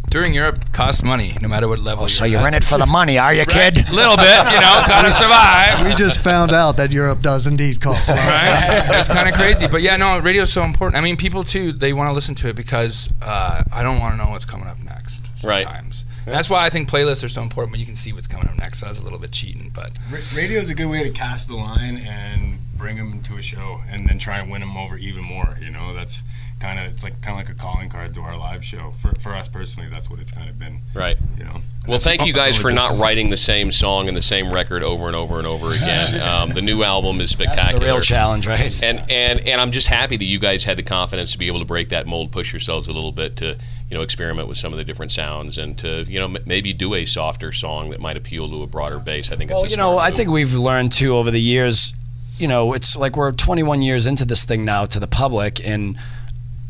touring 0.10 0.34
Europe 0.34 0.74
costs 0.74 1.03
money, 1.03 1.38
no 1.41 1.48
matter 1.48 1.67
what 1.70 1.79
level. 1.79 2.03
Oh, 2.03 2.08
So 2.08 2.25
you're 2.25 2.39
you're 2.41 2.48
in 2.50 2.53
it 2.53 2.63
for 2.65 2.77
the 2.77 2.86
money, 2.86 3.17
are 3.17 3.34
you, 3.34 3.39
Right? 3.48 3.74
kid? 3.74 3.88
A 3.89 3.93
little 3.93 4.17
bit, 4.17 4.38
you 4.53 4.60
know, 4.60 4.84
gotta 4.88 5.12
survive. 5.13 5.88
We 5.88 5.96
just 5.96 6.20
found 6.20 6.51
out 6.51 6.75
that 6.77 6.91
Europe 6.91 7.22
does 7.22 7.48
indeed 7.48 7.79
cost 7.79 8.10
a 8.10 8.13
lot. 8.13 8.27
right? 8.27 9.00
It's 9.00 9.08
kind 9.10 9.29
of 9.29 9.36
crazy, 9.36 9.67
but 9.67 9.81
yeah, 9.81 9.96
no, 9.96 10.20
radio's 10.20 10.51
so 10.51 10.63
important. 10.63 10.98
I 10.98 11.01
mean, 11.01 11.15
people 11.15 11.43
too, 11.46 11.72
they 11.72 11.93
want 11.93 12.10
to 12.10 12.13
listen 12.13 12.36
to 12.36 12.50
it 12.50 12.55
because 12.58 13.10
uh, 13.22 13.63
I 13.72 13.84
don't 13.84 14.00
want 14.00 14.13
to 14.17 14.24
know 14.24 14.31
what's 14.31 14.46
coming 14.46 14.67
up 14.67 14.84
next. 14.84 15.22
Right. 15.43 15.63
Sometimes. 15.63 16.05
And 16.25 16.36
that's 16.36 16.50
why 16.51 16.63
I 16.65 16.70
think 16.70 16.88
playlists 16.88 17.24
are 17.24 17.29
so 17.29 17.41
important. 17.41 17.72
When 17.72 17.79
you 17.79 17.86
can 17.88 17.96
see 17.96 18.13
what's 18.13 18.27
coming 18.27 18.48
up 18.48 18.55
next, 18.58 18.79
so 18.79 18.86
I 18.86 18.89
was 18.89 19.00
a 19.00 19.03
little 19.03 19.17
bit 19.17 19.31
cheating, 19.31 19.72
but 19.74 19.91
Ra- 20.12 20.20
Radio 20.36 20.60
is 20.60 20.70
a 20.70 20.75
good 20.75 20.88
way 20.89 21.01
to 21.03 21.10
cast 21.10 21.48
the 21.48 21.55
line 21.55 21.98
and 21.98 22.60
bring 22.77 22.98
them 22.98 23.24
to 23.24 23.38
a 23.38 23.41
show, 23.41 23.81
and 23.89 24.08
then 24.08 24.20
try 24.20 24.38
and 24.39 24.51
win 24.51 24.60
them 24.62 24.77
over 24.77 24.98
even 24.98 25.24
more. 25.24 25.58
You 25.60 25.72
know, 25.72 25.96
that's 25.96 26.22
kind 26.62 26.80
of 26.80 26.86
it's 26.86 27.03
like 27.03 27.20
kind 27.22 27.38
of 27.39 27.46
like 27.46 27.53
a 27.53 27.58
calling 27.60 27.89
card 27.89 28.13
to 28.13 28.22
our 28.22 28.38
live 28.38 28.63
show. 28.63 28.94
For 29.01 29.13
for 29.20 29.34
us 29.36 29.50
personally, 29.50 29.89
that's 29.89 30.10
what 30.10 30.20
it's 30.20 30.32
kind 30.32 30.50
of 30.50 30.58
been. 30.60 30.80
Right. 30.94 31.18
You 31.38 31.44
know. 31.46 31.62
Well, 31.88 31.98
thank 32.00 32.25
you 32.27 32.32
guys 32.34 32.58
for 32.60 32.72
not 32.72 32.98
writing 33.00 33.32
the 33.32 33.38
same 33.38 33.72
song 33.72 34.08
and 34.08 34.15
the 34.15 34.22
same 34.22 34.53
record 34.53 34.84
over 34.84 35.08
and 35.08 35.15
over 35.15 35.39
and 35.39 35.48
over 35.48 35.72
again. 35.74 36.22
Um, 36.22 36.50
the 36.51 36.62
new 36.62 36.84
album 36.84 37.20
is 37.20 37.32
That's 37.36 37.51
spectacular. 37.51 37.80
the 37.80 37.86
real 37.86 38.00
challenge, 38.01 38.46
right? 38.48 38.84
and 38.84 39.00
and 39.10 39.39
and 39.41 39.60
I'm 39.60 39.72
just 39.72 39.88
happy 39.88 40.15
that 40.18 40.25
you 40.25 40.38
guys 40.39 40.63
had 40.63 40.77
the 40.77 40.84
confidence 40.84 41.32
to 41.32 41.38
be 41.39 41.48
able 41.48 41.60
to 41.60 41.65
break 41.65 41.89
that 41.89 42.06
mold, 42.06 42.32
push 42.32 42.53
yourselves 42.53 42.88
a 42.88 42.91
little 42.91 43.12
bit 43.12 43.36
to 43.38 43.58
you 43.89 43.98
know 43.98 44.01
experiment 44.01 44.48
with 44.48 44.58
some 44.60 44.72
of 44.72 44.77
the 44.77 44.84
different 44.86 45.12
sounds 45.12 45.58
and 45.58 45.75
to 45.80 46.03
you 46.08 46.20
know 46.20 46.25
m- 46.25 46.38
maybe 46.46 46.72
do 46.74 46.94
a 46.94 47.06
softer 47.06 47.51
song 47.51 47.89
that 47.89 48.00
might 48.00 48.15
appeal 48.15 48.48
to 48.50 48.62
a 48.62 48.68
broader 48.68 49.00
base. 49.00 49.32
I 49.32 49.36
think 49.36 49.50
Well, 49.50 49.63
it's 49.63 49.74
a 49.74 49.75
you 49.75 49.77
know, 49.77 49.94
smart 49.94 50.06
I 50.06 50.10
move. 50.10 50.18
think 50.18 50.30
we've 50.30 50.53
learned 50.53 50.91
too 50.91 51.15
over 51.15 51.32
the 51.32 51.41
years. 51.41 51.94
You 52.38 52.48
know, 52.48 52.74
it's 52.74 52.96
like 52.96 53.15
we're 53.18 53.32
21 53.32 53.82
years 53.84 54.08
into 54.08 54.25
this 54.25 54.44
thing 54.46 54.65
now 54.65 54.86
to 54.86 55.00
the 55.00 55.08
public, 55.08 55.65
and 55.68 55.96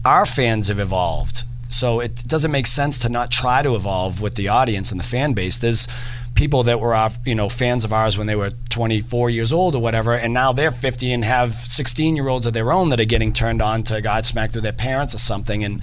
our 0.05 0.25
fans 0.25 0.67
have 0.67 0.79
evolved. 0.79 1.43
So 1.69 1.99
it 1.99 2.27
doesn't 2.27 2.51
make 2.51 2.67
sense 2.67 2.97
to 2.99 3.09
not 3.09 3.31
try 3.31 3.61
to 3.61 3.75
evolve 3.75 4.21
with 4.21 4.35
the 4.35 4.49
audience 4.49 4.91
and 4.91 4.99
the 4.99 5.05
fan 5.05 5.33
base. 5.33 5.57
There's 5.57 5.87
people 6.35 6.63
that 6.63 6.79
were, 6.81 7.09
you 7.25 7.35
know, 7.35 7.49
fans 7.49 7.85
of 7.85 7.93
ours 7.93 8.17
when 8.17 8.27
they 8.27 8.35
were 8.35 8.51
24 8.69 9.29
years 9.29 9.53
old 9.53 9.75
or 9.75 9.81
whatever, 9.81 10.13
and 10.13 10.33
now 10.33 10.51
they're 10.51 10.71
50 10.71 11.11
and 11.13 11.23
have 11.23 11.55
16 11.55 12.15
year 12.15 12.27
olds 12.27 12.45
of 12.45 12.53
their 12.53 12.71
own 12.73 12.89
that 12.89 12.99
are 12.99 13.05
getting 13.05 13.31
turned 13.31 13.61
on 13.61 13.83
to 13.83 14.01
Godsmack 14.01 14.51
through 14.51 14.61
their 14.61 14.73
parents 14.73 15.15
or 15.15 15.19
something. 15.19 15.63
And 15.63 15.81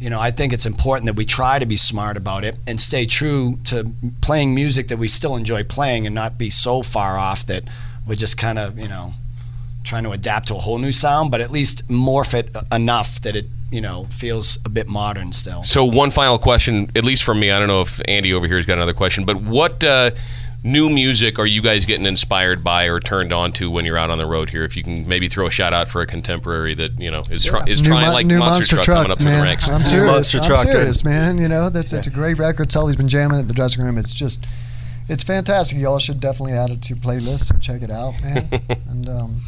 you 0.00 0.08
know, 0.08 0.18
I 0.18 0.30
think 0.30 0.54
it's 0.54 0.64
important 0.64 1.06
that 1.06 1.16
we 1.16 1.26
try 1.26 1.58
to 1.58 1.66
be 1.66 1.76
smart 1.76 2.16
about 2.16 2.42
it 2.42 2.58
and 2.66 2.80
stay 2.80 3.04
true 3.04 3.58
to 3.64 3.92
playing 4.22 4.54
music 4.54 4.88
that 4.88 4.96
we 4.96 5.08
still 5.08 5.36
enjoy 5.36 5.62
playing 5.62 6.06
and 6.06 6.14
not 6.14 6.38
be 6.38 6.48
so 6.48 6.82
far 6.82 7.18
off 7.18 7.44
that 7.46 7.64
we're 8.06 8.14
just 8.14 8.38
kind 8.38 8.58
of, 8.58 8.78
you 8.78 8.88
know, 8.88 9.12
trying 9.84 10.04
to 10.04 10.10
adapt 10.12 10.48
to 10.48 10.56
a 10.56 10.58
whole 10.58 10.78
new 10.78 10.90
sound, 10.90 11.30
but 11.30 11.42
at 11.42 11.50
least 11.50 11.86
morph 11.88 12.32
it 12.32 12.56
enough 12.72 13.20
that 13.20 13.36
it, 13.36 13.46
you 13.70 13.80
know, 13.80 14.04
feels 14.10 14.58
a 14.64 14.68
bit 14.68 14.88
modern 14.88 15.32
still. 15.32 15.62
So 15.62 15.84
one 15.84 16.10
final 16.10 16.38
question, 16.38 16.90
at 16.96 17.04
least 17.04 17.22
from 17.22 17.38
me. 17.38 17.50
I 17.50 17.58
don't 17.58 17.68
know 17.68 17.80
if 17.82 18.00
Andy 18.06 18.32
over 18.32 18.46
here 18.46 18.56
has 18.56 18.66
got 18.66 18.74
another 18.74 18.94
question, 18.94 19.24
but 19.24 19.40
what 19.40 19.84
uh, 19.84 20.10
new 20.64 20.90
music 20.90 21.38
are 21.38 21.46
you 21.46 21.62
guys 21.62 21.86
getting 21.86 22.06
inspired 22.06 22.62
by 22.64 22.84
or 22.84 23.00
turned 23.00 23.32
on 23.32 23.52
to 23.52 23.70
when 23.70 23.84
you're 23.84 23.96
out 23.96 24.10
on 24.10 24.18
the 24.18 24.26
road 24.26 24.50
here? 24.50 24.64
If 24.64 24.76
you 24.76 24.82
can 24.82 25.06
maybe 25.06 25.28
throw 25.28 25.46
a 25.46 25.50
shout 25.50 25.72
out 25.72 25.88
for 25.88 26.02
a 26.02 26.06
contemporary 26.06 26.74
that 26.74 26.98
you 26.98 27.10
know 27.10 27.22
is, 27.30 27.44
try, 27.44 27.64
is 27.66 27.80
New 27.80 27.88
trying 27.88 28.06
Mon- 28.06 28.14
like 28.14 28.26
new 28.26 28.38
Monster, 28.38 28.76
Truck, 28.76 28.86
coming 28.86 29.12
up 29.12 29.20
through 29.20 29.30
the 29.30 29.42
ranks. 29.42 29.68
I'm 29.68 29.82
serious. 29.82 30.10
Monster 30.10 30.38
I'm 30.38 30.44
Truck, 30.44 30.68
serious, 30.68 31.04
man. 31.04 31.38
You 31.38 31.48
know, 31.48 31.70
that's 31.70 31.92
it's 31.92 32.06
a 32.06 32.10
great 32.10 32.38
record. 32.38 32.72
Sully's 32.72 32.96
been 32.96 33.08
jamming 33.08 33.38
at 33.38 33.48
the 33.48 33.54
dressing 33.54 33.84
room. 33.84 33.98
It's 33.98 34.12
just, 34.12 34.44
it's 35.08 35.22
fantastic. 35.22 35.78
Y'all 35.78 35.98
should 35.98 36.20
definitely 36.20 36.54
add 36.54 36.70
it 36.70 36.82
to 36.82 36.94
your 36.94 36.98
playlists 36.98 37.50
and 37.50 37.62
check 37.62 37.82
it 37.82 37.90
out, 37.90 38.20
man. 38.22 38.48
and 38.88 39.08
um, 39.08 39.40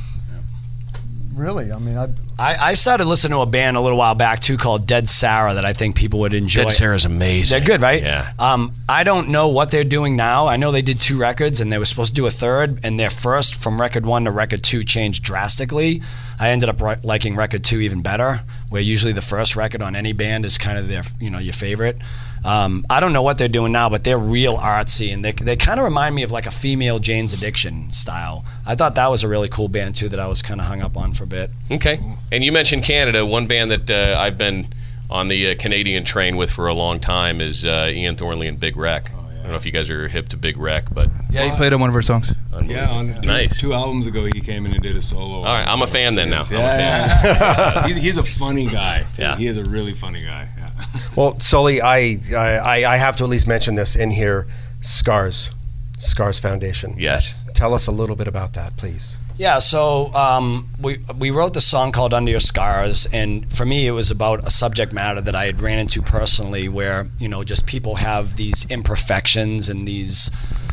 really, 1.34 1.72
I 1.72 1.78
mean, 1.78 1.96
I 1.96 2.08
I, 2.38 2.70
I 2.70 2.74
started 2.74 3.04
listening 3.04 3.36
to 3.36 3.40
a 3.40 3.46
band 3.46 3.76
a 3.76 3.80
little 3.80 3.98
while 3.98 4.14
back 4.14 4.40
too 4.40 4.56
called 4.56 4.86
Dead 4.86 5.08
Sara 5.08 5.54
that 5.54 5.64
I 5.64 5.72
think 5.72 5.96
people 5.96 6.20
would 6.20 6.34
enjoy. 6.34 6.64
Dead 6.64 6.72
Sara's 6.72 7.04
amazing. 7.04 7.56
They're 7.56 7.66
good, 7.66 7.80
right? 7.80 8.02
Yeah. 8.02 8.32
Um, 8.38 8.74
I 8.88 9.04
don't 9.04 9.28
know 9.28 9.48
what 9.48 9.70
they're 9.70 9.84
doing 9.84 10.16
now. 10.16 10.46
I 10.46 10.56
know 10.56 10.72
they 10.72 10.82
did 10.82 11.00
two 11.00 11.18
records 11.18 11.60
and 11.60 11.72
they 11.72 11.78
were 11.78 11.84
supposed 11.84 12.10
to 12.10 12.20
do 12.20 12.26
a 12.26 12.30
third, 12.30 12.80
and 12.82 12.98
their 12.98 13.10
first 13.10 13.54
from 13.54 13.80
record 13.80 14.06
one 14.06 14.24
to 14.24 14.30
record 14.30 14.62
two 14.62 14.82
changed 14.82 15.22
drastically. 15.22 16.02
I 16.40 16.50
ended 16.50 16.68
up 16.68 16.80
ri- 16.80 16.96
liking 17.04 17.36
record 17.36 17.64
two 17.64 17.80
even 17.80 18.02
better, 18.02 18.40
where 18.70 18.82
usually 18.82 19.12
the 19.12 19.22
first 19.22 19.54
record 19.54 19.82
on 19.82 19.94
any 19.94 20.12
band 20.12 20.44
is 20.44 20.58
kind 20.58 20.78
of 20.78 20.88
their, 20.88 21.04
you 21.20 21.30
know, 21.30 21.38
your 21.38 21.54
favorite. 21.54 21.98
Um, 22.44 22.84
I 22.90 23.00
don't 23.00 23.12
know 23.12 23.22
what 23.22 23.38
they're 23.38 23.48
doing 23.48 23.72
now, 23.72 23.88
but 23.88 24.04
they're 24.04 24.18
real 24.18 24.56
artsy, 24.56 25.12
and 25.12 25.24
they, 25.24 25.32
they 25.32 25.56
kind 25.56 25.78
of 25.78 25.84
remind 25.84 26.14
me 26.14 26.22
of 26.22 26.30
like 26.30 26.46
a 26.46 26.50
female 26.50 26.98
Jane's 26.98 27.32
Addiction 27.32 27.92
style. 27.92 28.44
I 28.66 28.74
thought 28.74 28.94
that 28.96 29.10
was 29.10 29.22
a 29.22 29.28
really 29.28 29.48
cool 29.48 29.68
band 29.68 29.96
too 29.96 30.08
that 30.08 30.20
I 30.20 30.26
was 30.26 30.42
kind 30.42 30.60
of 30.60 30.66
hung 30.66 30.80
up 30.80 30.96
on 30.96 31.14
for 31.14 31.24
a 31.24 31.26
bit. 31.26 31.50
Okay. 31.70 32.00
And 32.30 32.42
you 32.42 32.52
mentioned 32.52 32.84
Canada. 32.84 33.24
One 33.24 33.46
band 33.46 33.70
that 33.70 33.90
uh, 33.90 34.18
I've 34.18 34.36
been 34.36 34.72
on 35.08 35.28
the 35.28 35.50
uh, 35.50 35.54
Canadian 35.58 36.04
train 36.04 36.36
with 36.36 36.50
for 36.50 36.66
a 36.66 36.74
long 36.74 36.98
time 36.98 37.40
is 37.40 37.64
uh, 37.64 37.90
Ian 37.92 38.16
Thornley 38.16 38.48
and 38.48 38.58
Big 38.58 38.76
Wreck. 38.76 39.12
I 39.52 39.54
don't 39.54 39.60
know 39.60 39.60
if 39.60 39.66
you 39.66 39.72
guys 39.72 39.90
are 39.90 40.08
hip 40.08 40.30
to 40.30 40.38
Big 40.38 40.56
Wreck, 40.56 40.84
but 40.94 41.08
yeah, 41.30 41.50
he 41.50 41.54
played 41.58 41.74
on 41.74 41.80
one 41.80 41.90
of 41.90 41.94
our 41.94 42.00
songs. 42.00 42.32
Yeah, 42.64 42.88
on 42.88 43.12
two, 43.20 43.28
Nice. 43.28 43.60
two 43.60 43.74
albums 43.74 44.06
ago, 44.06 44.24
he 44.24 44.40
came 44.40 44.64
in 44.64 44.72
and 44.72 44.82
did 44.82 44.96
a 44.96 45.02
solo. 45.02 45.38
All 45.40 45.44
right, 45.44 45.66
I'm 45.68 45.82
a 45.82 45.86
fan 45.86 46.14
then 46.14 46.30
now. 46.30 46.44
I'm 46.44 46.52
a 46.52 46.58
Yeah, 46.58 47.22
yeah. 47.22 47.82
he's, 47.86 47.96
he's 48.02 48.16
a 48.16 48.22
funny 48.24 48.66
guy. 48.66 49.04
too. 49.14 49.20
Yeah. 49.20 49.36
He 49.36 49.46
is 49.48 49.58
a 49.58 49.64
really 49.64 49.92
funny 49.92 50.22
guy. 50.22 50.48
Yeah. 50.56 50.70
Well, 51.16 51.38
Sully, 51.38 51.82
I, 51.82 52.16
I 52.34 52.84
I 52.86 52.96
have 52.96 53.16
to 53.16 53.24
at 53.24 53.28
least 53.30 53.46
mention 53.46 53.74
this 53.74 53.94
in 53.94 54.10
here. 54.12 54.46
Scars, 54.80 55.50
Scars 55.98 56.38
Foundation. 56.38 56.94
yes. 56.98 57.44
Tell 57.52 57.74
us 57.74 57.86
a 57.86 57.92
little 57.92 58.16
bit 58.16 58.28
about 58.28 58.54
that, 58.54 58.78
please. 58.78 59.18
Yeah, 59.38 59.58
so 59.60 60.12
um, 60.14 60.68
we 60.80 61.00
we 61.18 61.30
wrote 61.30 61.54
the 61.54 61.60
song 61.60 61.90
called 61.90 62.12
"Under 62.12 62.30
Your 62.30 62.40
Scars," 62.40 63.06
and 63.12 63.50
for 63.52 63.64
me, 63.64 63.86
it 63.86 63.92
was 63.92 64.10
about 64.10 64.46
a 64.46 64.50
subject 64.50 64.92
matter 64.92 65.20
that 65.20 65.34
I 65.34 65.46
had 65.46 65.60
ran 65.60 65.78
into 65.78 66.02
personally, 66.02 66.68
where 66.68 67.08
you 67.18 67.28
know, 67.28 67.42
just 67.42 67.66
people 67.66 67.96
have 67.96 68.36
these 68.36 68.66
imperfections 68.70 69.68
and 69.68 69.88
these 69.88 70.30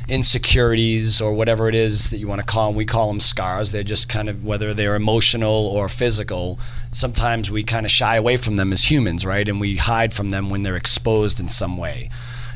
insecurities 0.10 1.22
or 1.22 1.34
whatever 1.34 1.70
it 1.70 1.76
is 1.76 2.10
that 2.10 2.18
you 2.18 2.28
want 2.28 2.42
to 2.42 2.46
call 2.46 2.68
them. 2.70 2.76
We 2.76 2.86
call 2.86 3.08
them 3.08 3.20
scars. 3.20 3.72
They're 3.72 3.84
just 3.84 4.10
kind 4.10 4.28
of 4.28 4.44
whether 4.44 4.74
they're 4.74 4.96
emotional 4.96 5.68
or 5.68 5.88
physical. 5.88 6.60
Sometimes 6.92 7.52
we 7.52 7.64
kind 7.64 7.86
of 7.86 7.92
shy 7.92 8.16
away 8.16 8.38
from 8.38 8.56
them 8.56 8.74
as 8.74 8.90
humans, 8.90 9.26
right? 9.26 9.48
And 9.48 9.60
we 9.60 9.78
hide 9.78 10.14
from 10.14 10.32
them 10.32 10.50
when 10.50 10.64
they're 10.64 10.76
exposed 10.76 11.40
in 11.40 11.48
some 11.48 11.78
way. 11.78 12.10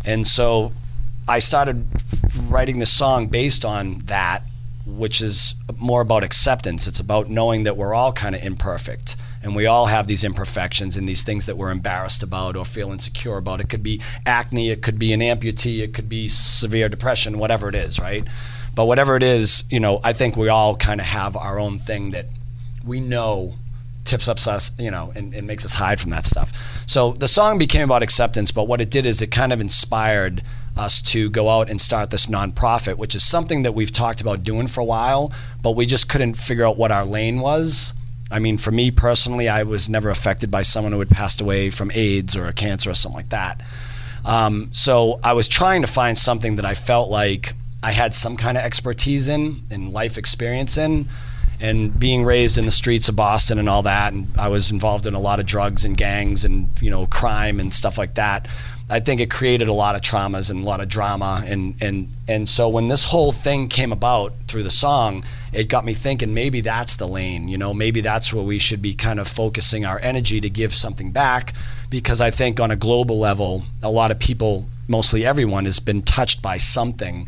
And 0.04 0.28
so 0.28 0.74
I 1.28 1.40
started 1.40 1.86
writing 2.50 2.80
the 2.80 2.86
song 2.86 3.28
based 3.28 3.64
on 3.64 4.00
that, 4.06 4.44
which 4.86 5.22
is 5.22 5.56
more 5.78 6.02
about 6.02 6.24
acceptance. 6.24 6.88
It's 6.88 7.00
about 7.00 7.30
knowing 7.30 7.64
that 7.64 7.78
we're 7.78 7.94
all 7.94 8.12
kind 8.12 8.36
of 8.36 8.44
imperfect 8.44 9.16
and 9.42 9.56
we 9.56 9.66
all 9.66 9.88
have 9.88 10.08
these 10.08 10.24
imperfections 10.24 10.96
and 10.96 11.08
these 11.08 11.22
things 11.22 11.46
that 11.46 11.58
we're 11.58 11.72
embarrassed 11.72 12.24
about 12.24 12.56
or 12.56 12.66
feel 12.66 12.92
insecure 12.92 13.38
about. 13.38 13.62
It 13.62 13.70
could 13.70 13.84
be 13.84 14.02
acne, 14.26 14.70
it 14.70 14.82
could 14.82 14.98
be 14.98 15.14
an 15.14 15.20
amputee, 15.20 15.82
it 15.82 15.94
could 15.94 16.08
be 16.08 16.28
severe 16.28 16.90
depression, 16.90 17.40
whatever 17.40 17.68
it 17.70 17.76
is, 17.76 18.00
right? 18.00 18.26
But 18.76 18.86
whatever 18.86 19.16
it 19.16 19.24
is, 19.24 19.66
you 19.70 19.80
know, 19.80 20.00
I 20.04 20.14
think 20.14 20.36
we 20.36 20.48
all 20.48 20.76
kind 20.76 21.00
of 21.00 21.08
have 21.08 21.36
our 21.36 21.60
own 21.60 21.78
thing 21.78 22.12
that 22.12 22.28
we 22.86 23.00
know 23.00 23.56
tips 24.06 24.28
up 24.28 24.46
us, 24.48 24.72
you 24.78 24.92
know, 24.92 25.12
and, 25.16 25.34
and 25.34 25.48
makes 25.48 25.64
us 25.64 25.76
hide 25.76 26.00
from 26.00 26.12
that 26.12 26.26
stuff. 26.26 26.52
So 26.86 27.14
the 27.14 27.28
song 27.28 27.58
became 27.58 27.84
about 27.84 28.04
acceptance, 28.04 28.52
but 28.52 28.68
what 28.68 28.82
it 28.82 28.90
did 28.90 29.06
is 29.06 29.22
it 29.22 29.32
kind 29.32 29.54
of 29.54 29.62
inspired 29.62 30.42
us 30.76 31.02
to 31.02 31.30
go 31.30 31.50
out 31.50 31.70
and 31.70 31.80
start 31.80 32.10
this 32.10 32.26
nonprofit, 32.26 32.98
which 32.98 33.16
is 33.16 33.24
something 33.24 33.64
that 33.64 33.74
we've 33.74 33.92
talked 33.92 34.22
about 34.22 34.44
doing 34.44 34.68
for 34.68 34.82
a 34.82 34.86
while, 34.86 35.32
but 35.62 35.72
we 35.72 35.86
just 35.86 36.10
couldn't 36.10 36.34
figure 36.36 36.66
out 36.66 36.78
what 36.78 36.92
our 36.92 37.06
lane 37.06 37.40
was. 37.40 37.94
I 38.32 38.40
mean, 38.40 38.58
for 38.58 38.72
me 38.72 38.90
personally, 38.90 39.48
I 39.48 39.64
was 39.64 39.88
never 39.88 40.10
affected 40.10 40.50
by 40.50 40.64
someone 40.64 40.92
who 40.92 41.00
had 41.00 41.10
passed 41.10 41.40
away 41.40 41.70
from 41.70 41.92
AIDS 41.94 42.36
or 42.36 42.48
a 42.48 42.54
cancer 42.54 42.90
or 42.90 42.96
something 42.96 43.18
like 43.18 43.30
that. 43.30 43.62
Um, 44.26 44.70
so 44.72 45.20
I 45.24 45.34
was 45.34 45.48
trying 45.48 45.82
to 45.82 45.88
find 45.88 46.18
something 46.18 46.56
that 46.56 46.66
I 46.66 46.74
felt 46.74 47.10
like 47.10 47.54
I 47.84 47.92
had 47.92 48.16
some 48.16 48.38
kind 48.38 48.58
of 48.58 48.64
expertise 48.64 49.28
in 49.28 49.64
and 49.70 49.94
life 49.94 50.18
experience 50.18 50.78
in. 50.78 51.08
And 51.60 51.98
being 51.98 52.26
raised 52.26 52.58
in 52.58 52.66
the 52.66 52.72
streets 52.72 53.08
of 53.08 53.16
Boston 53.16 53.58
and 53.58 53.70
all 53.70 53.84
that, 53.84 54.12
and 54.12 54.28
I 54.38 54.50
was 54.50 54.70
involved 54.70 55.06
in 55.06 55.14
a 55.14 55.20
lot 55.20 55.40
of 55.40 55.46
drugs 55.46 55.86
and 55.86 55.96
gangs 55.96 56.44
and 56.44 56.70
you 56.82 56.90
know 56.90 57.06
crime 57.06 57.60
and 57.60 57.74
stuff 57.74 57.98
like 57.98 58.16
that. 58.16 58.50
I 58.94 59.00
think 59.00 59.20
it 59.20 59.32
created 59.32 59.68
a 59.68 59.74
lot 59.74 59.96
of 59.96 60.02
traumas 60.02 60.52
and 60.52 60.62
a 60.62 60.66
lot 60.68 60.80
of 60.80 60.88
drama, 60.88 61.44
and 61.48 61.76
and 61.82 62.14
and 62.28 62.48
so 62.48 62.70
when 62.70 62.90
this 62.90 63.06
whole 63.06 63.32
thing 63.32 63.68
came 63.68 63.92
about 63.92 64.34
through 64.48 64.62
the 64.62 64.70
song, 64.70 65.24
it 65.52 65.68
got 65.68 65.84
me 65.84 65.96
thinking 65.96 66.32
maybe 66.36 66.62
that's 66.62 66.96
the 66.96 67.08
lane, 67.08 67.48
you 67.48 67.58
know, 67.58 67.74
maybe 67.74 68.02
that's 68.02 68.32
where 68.32 68.44
we 68.44 68.60
should 68.60 68.84
be 68.84 68.94
kind 68.94 69.20
of 69.20 69.28
focusing 69.28 69.84
our 69.84 70.00
energy 70.04 70.40
to 70.42 70.48
give 70.48 70.76
something 70.76 71.12
back, 71.12 71.54
because 71.90 72.22
I 72.22 72.30
think 72.30 72.60
on 72.60 72.70
a 72.70 72.76
global 72.76 73.18
level, 73.18 73.64
a 73.82 73.90
lot 73.90 74.12
of 74.12 74.20
people, 74.20 74.68
mostly 74.88 75.26
everyone, 75.26 75.66
has 75.66 75.80
been 75.80 76.04
touched 76.04 76.44
by 76.44 76.58
something 76.58 77.28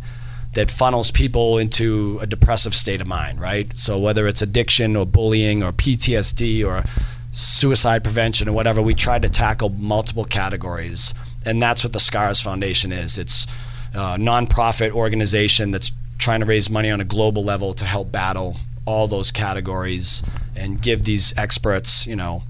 that 0.53 0.69
funnels 0.69 1.09
people 1.09 1.57
into 1.57 2.19
a 2.21 2.27
depressive 2.27 2.75
state 2.75 3.01
of 3.01 3.07
mind, 3.07 3.41
right? 3.41 3.71
So 3.75 3.97
whether 3.97 4.27
it's 4.27 4.43
addiction 4.43 4.95
or 4.95 5.07
bullying 5.07 5.63
or 5.63 5.71
PTSD 5.71 6.63
or 6.63 6.83
suicide 7.31 8.03
prevention 8.03 8.47
or 8.47 8.53
whatever, 8.53 8.83
we 8.83 8.93
try 8.93 9.17
to 9.19 9.29
tackle 9.29 9.69
multiple 9.69 10.25
categories, 10.25 11.13
and 11.45 11.61
that's 11.61 11.83
what 11.83 11.93
the 11.93 11.99
Scars 11.99 12.41
Foundation 12.41 12.91
is. 12.91 13.17
It's 13.17 13.47
a 13.93 14.17
nonprofit 14.17 14.91
organization 14.91 15.71
that's 15.71 15.91
trying 16.17 16.39
to 16.39 16.45
raise 16.45 16.69
money 16.69 16.91
on 16.91 16.99
a 16.99 17.05
global 17.05 17.43
level 17.43 17.73
to 17.73 17.85
help 17.85 18.11
battle 18.11 18.57
all 18.85 19.07
those 19.07 19.31
categories 19.31 20.23
and 20.55 20.81
give 20.81 21.03
these 21.03 21.33
experts, 21.37 22.05
you 22.05 22.15
know, 22.15 22.43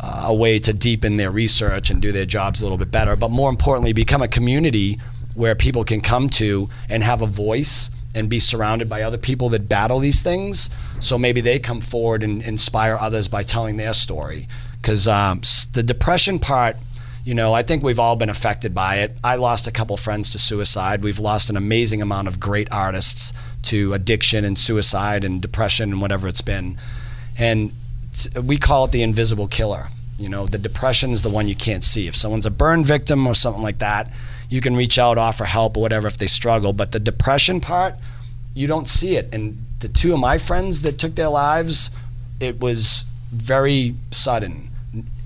uh, 0.00 0.24
a 0.26 0.34
way 0.34 0.58
to 0.58 0.72
deepen 0.72 1.16
their 1.16 1.30
research 1.30 1.90
and 1.90 2.00
do 2.02 2.12
their 2.12 2.24
jobs 2.24 2.60
a 2.60 2.64
little 2.64 2.78
bit 2.78 2.90
better. 2.90 3.14
But 3.14 3.30
more 3.30 3.50
importantly, 3.50 3.92
become 3.92 4.22
a 4.22 4.28
community 4.28 4.98
where 5.34 5.54
people 5.54 5.84
can 5.84 6.00
come 6.00 6.28
to 6.28 6.68
and 6.88 7.02
have 7.02 7.22
a 7.22 7.26
voice 7.26 7.90
and 8.14 8.28
be 8.28 8.38
surrounded 8.38 8.88
by 8.88 9.02
other 9.02 9.16
people 9.16 9.48
that 9.50 9.68
battle 9.68 9.98
these 9.98 10.20
things. 10.20 10.68
So 11.00 11.18
maybe 11.18 11.40
they 11.40 11.58
come 11.58 11.80
forward 11.80 12.22
and 12.22 12.42
inspire 12.42 12.98
others 13.00 13.28
by 13.28 13.42
telling 13.42 13.76
their 13.76 13.94
story. 13.94 14.48
Because 14.80 15.08
um, 15.08 15.40
the 15.72 15.82
depression 15.82 16.38
part, 16.38 16.76
you 17.24 17.34
know, 17.34 17.52
I 17.52 17.62
think 17.62 17.82
we've 17.82 18.00
all 18.00 18.16
been 18.16 18.30
affected 18.30 18.74
by 18.74 18.96
it. 18.96 19.16
I 19.22 19.36
lost 19.36 19.66
a 19.68 19.70
couple 19.70 19.96
friends 19.96 20.28
to 20.30 20.38
suicide. 20.38 21.04
We've 21.04 21.20
lost 21.20 21.50
an 21.50 21.56
amazing 21.56 22.02
amount 22.02 22.26
of 22.26 22.40
great 22.40 22.70
artists 22.72 23.32
to 23.64 23.92
addiction 23.92 24.44
and 24.44 24.58
suicide 24.58 25.22
and 25.22 25.40
depression 25.40 25.92
and 25.92 26.00
whatever 26.00 26.26
it's 26.26 26.40
been. 26.40 26.78
And 27.38 27.72
we 28.42 28.58
call 28.58 28.86
it 28.86 28.92
the 28.92 29.02
invisible 29.02 29.46
killer. 29.46 29.88
You 30.18 30.28
know, 30.28 30.46
the 30.46 30.58
depression 30.58 31.12
is 31.12 31.22
the 31.22 31.30
one 31.30 31.46
you 31.46 31.54
can't 31.54 31.84
see. 31.84 32.08
If 32.08 32.16
someone's 32.16 32.46
a 32.46 32.50
burn 32.50 32.84
victim 32.84 33.26
or 33.26 33.34
something 33.34 33.62
like 33.62 33.78
that, 33.78 34.12
you 34.48 34.60
can 34.60 34.76
reach 34.76 34.98
out, 34.98 35.16
offer 35.16 35.44
help 35.44 35.76
or 35.76 35.80
whatever 35.80 36.08
if 36.08 36.18
they 36.18 36.26
struggle. 36.26 36.72
But 36.72 36.92
the 36.92 37.00
depression 37.00 37.60
part, 37.60 37.94
you 38.52 38.66
don't 38.66 38.88
see 38.88 39.16
it. 39.16 39.32
And 39.32 39.64
the 39.78 39.88
two 39.88 40.12
of 40.12 40.18
my 40.18 40.38
friends 40.38 40.82
that 40.82 40.98
took 40.98 41.14
their 41.14 41.28
lives, 41.28 41.90
it 42.40 42.60
was 42.60 43.04
very 43.30 43.94
sudden. 44.10 44.70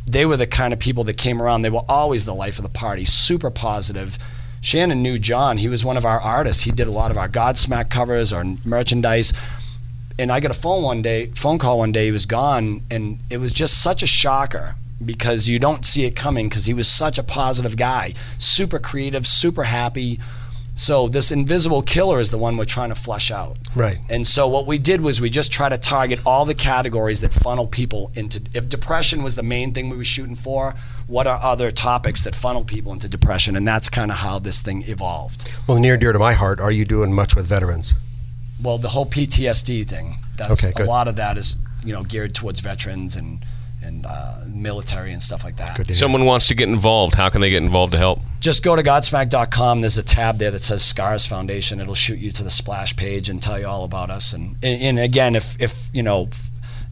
They 0.07 0.25
were 0.25 0.37
the 0.37 0.47
kind 0.47 0.73
of 0.73 0.79
people 0.79 1.05
that 1.05 1.15
came 1.15 1.43
around. 1.43 1.63
They 1.63 1.71
were 1.71 1.85
always 1.89 2.25
the 2.25 2.35
life 2.35 2.59
of 2.59 2.63
the 2.63 2.69
party, 2.69 3.05
super 3.05 3.51
positive. 3.51 4.19
Shannon 4.61 5.03
knew 5.03 5.19
John. 5.19 5.59
He 5.59 5.69
was 5.69 5.85
one 5.85 5.97
of 5.97 6.05
our 6.05 6.21
artists. 6.21 6.63
He 6.63 6.71
did 6.71 6.89
a 6.89 6.93
lot 6.93 7.11
of 7.11 7.19
our 7.19 7.29
Godsmack 7.29 7.91
covers 7.91 8.33
or 8.33 8.45
merchandise. 8.65 9.33
And 10.19 10.33
I 10.33 10.41
got 10.41 10.51
a 10.51 10.55
phone 10.55 10.83
one 10.83 11.03
day, 11.03 11.27
phone 11.35 11.59
call 11.59 11.79
one 11.79 11.93
day. 11.93 12.07
He 12.07 12.11
was 12.11 12.27
gone, 12.27 12.83
and 12.91 13.19
it 13.29 13.39
was 13.39 13.53
just 13.53 13.83
such 13.83 14.03
a 14.03 14.07
shocker 14.07 14.77
because 15.05 15.49
you 15.49 15.59
don't 15.59 15.85
see 15.85 16.05
it 16.05 16.17
coming 16.17 16.49
because 16.49 16.65
he 16.65 16.75
was 16.75 16.89
such 16.89 17.19
a 17.19 17.23
positive 17.23 17.77
guy, 17.77 18.15
super 18.39 18.79
creative, 18.79 19.27
super 19.27 19.65
happy. 19.65 20.19
So 20.79 21.09
this 21.09 21.33
invisible 21.33 21.81
killer 21.81 22.21
is 22.21 22.29
the 22.31 22.37
one 22.37 22.59
we're 22.59 22.67
trying 22.67 22.91
to 22.91 22.95
flush 22.95 23.31
out. 23.31 23.57
Right. 23.75 23.97
And 24.11 24.27
so 24.27 24.47
what 24.47 24.67
we 24.67 24.77
did 24.77 25.01
was 25.01 25.23
we 25.23 25.31
just 25.31 25.51
try 25.51 25.71
to 25.71 25.79
target 25.79 26.21
all 26.27 26.45
the 26.45 26.55
categories 26.55 27.23
that 27.23 27.33
funnel 27.33 27.67
people 27.67 28.11
into. 28.15 28.43
If 28.53 28.69
depression 28.69 29.23
was 29.23 29.37
the 29.37 29.43
main 29.43 29.73
thing 29.73 29.89
we 29.89 29.97
were 29.97 30.05
shooting 30.05 30.37
for, 30.37 30.75
what 31.07 31.27
are 31.27 31.41
other 31.43 31.71
topics 31.71 32.23
that 32.25 32.35
funnel 32.35 32.63
people 32.63 32.93
into 32.93 33.09
depression? 33.09 33.57
And 33.57 33.67
that's 33.67 33.89
kind 33.89 34.11
of 34.11 34.19
how 34.19 34.39
this 34.39 34.61
thing 34.61 34.83
evolved. 34.87 35.51
Well, 35.67 35.79
near 35.79 35.95
and 35.95 36.01
dear 36.01 36.13
to 36.13 36.19
my 36.19 36.35
heart, 36.35 36.61
are 36.61 36.71
you 36.71 36.85
doing 36.85 37.11
much 37.11 37.35
with 37.35 37.47
veterans? 37.47 37.95
Well, 38.63 38.77
the 38.77 38.89
whole 38.91 39.07
PTSD 39.07 39.87
thing. 39.89 40.17
That's 40.37 40.63
Okay, 40.63 40.75
good. 40.77 40.87
a 40.87 40.91
lot 40.91 41.09
of 41.09 41.17
that 41.17 41.39
is 41.39 41.57
you 41.85 41.95
know 41.95 42.03
geared 42.05 42.35
towards 42.35 42.61
veterans 42.61 43.17
and 43.17 43.45
and 43.83 44.07
uh, 44.07 44.41
military 44.47 45.13
and 45.13 45.23
stuff 45.23 45.45
like 45.45 45.57
that. 45.57 45.77
Good 45.77 45.87
to 45.89 45.93
hear. 45.93 45.99
Someone 45.99 46.25
wants 46.25 46.49
to 46.49 46.55
get 46.55 46.69
involved. 46.69 47.15
How 47.15 47.29
can 47.29 47.41
they 47.41 47.51
get 47.51 47.63
involved 47.63 47.93
to 47.93 47.99
help? 47.99 48.21
Just 48.41 48.63
go 48.63 48.75
to 48.77 48.83
Godsmack.com. 48.83 49.81
There's 49.81 49.99
a 49.99 50.03
tab 50.03 50.39
there 50.39 50.51
that 50.51 50.63
says 50.63 50.85
Scars 50.85 51.27
Foundation. 51.27 51.81
It'll 51.81 51.95
shoot 51.95 52.19
you 52.19 52.31
to 52.33 52.43
the 52.43 52.51
splash 52.51 52.97
page 52.97 53.29
and 53.29 53.43
tell 53.43 53.59
you 53.59 53.67
all 53.67 53.85
about 53.85 54.11
us. 54.11 54.33
And 54.33 54.57
and, 54.63 54.83
and 54.83 54.99
again, 54.99 55.35
if 55.37 55.61
if 55.61 55.89
you 55.93 56.03
know. 56.03 56.29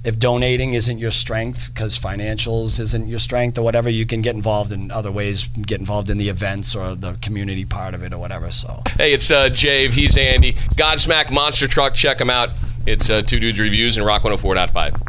If 0.07 0.19
donating 0.19 0.75
isn't 0.75 0.99
your 0.99 1.11
strength, 1.11 1.69
because 1.73 1.99
financials 1.99 2.79
isn't 2.79 3.09
your 3.09 3.19
strength 3.19 3.57
or 3.57 3.63
whatever, 3.63 3.89
you 3.89 4.05
can 4.05 4.21
get 4.21 4.35
involved 4.35 4.71
in 4.71 4.91
other 4.91 5.11
ways. 5.11 5.45
Get 5.49 5.81
involved 5.81 6.11
in 6.11 6.19
the 6.19 6.29
events 6.29 6.77
or 6.77 6.95
the 6.95 7.15
community 7.23 7.65
part 7.65 7.95
of 7.95 8.03
it 8.03 8.13
or 8.13 8.19
whatever. 8.19 8.51
So 8.51 8.83
Hey, 8.99 9.15
it's 9.15 9.31
uh, 9.31 9.49
Jave. 9.49 9.93
He's 9.93 10.19
Andy. 10.19 10.53
Godsmack 10.77 11.31
Monster 11.31 11.67
Truck. 11.69 11.95
Check 11.95 12.21
him 12.21 12.29
out. 12.29 12.51
It's 12.85 13.09
uh, 13.09 13.23
Two 13.23 13.41
Dudes 13.41 13.59
Reviews 13.59 13.97
and 13.97 14.05
Rock 14.05 14.25
104.5. 14.25 15.01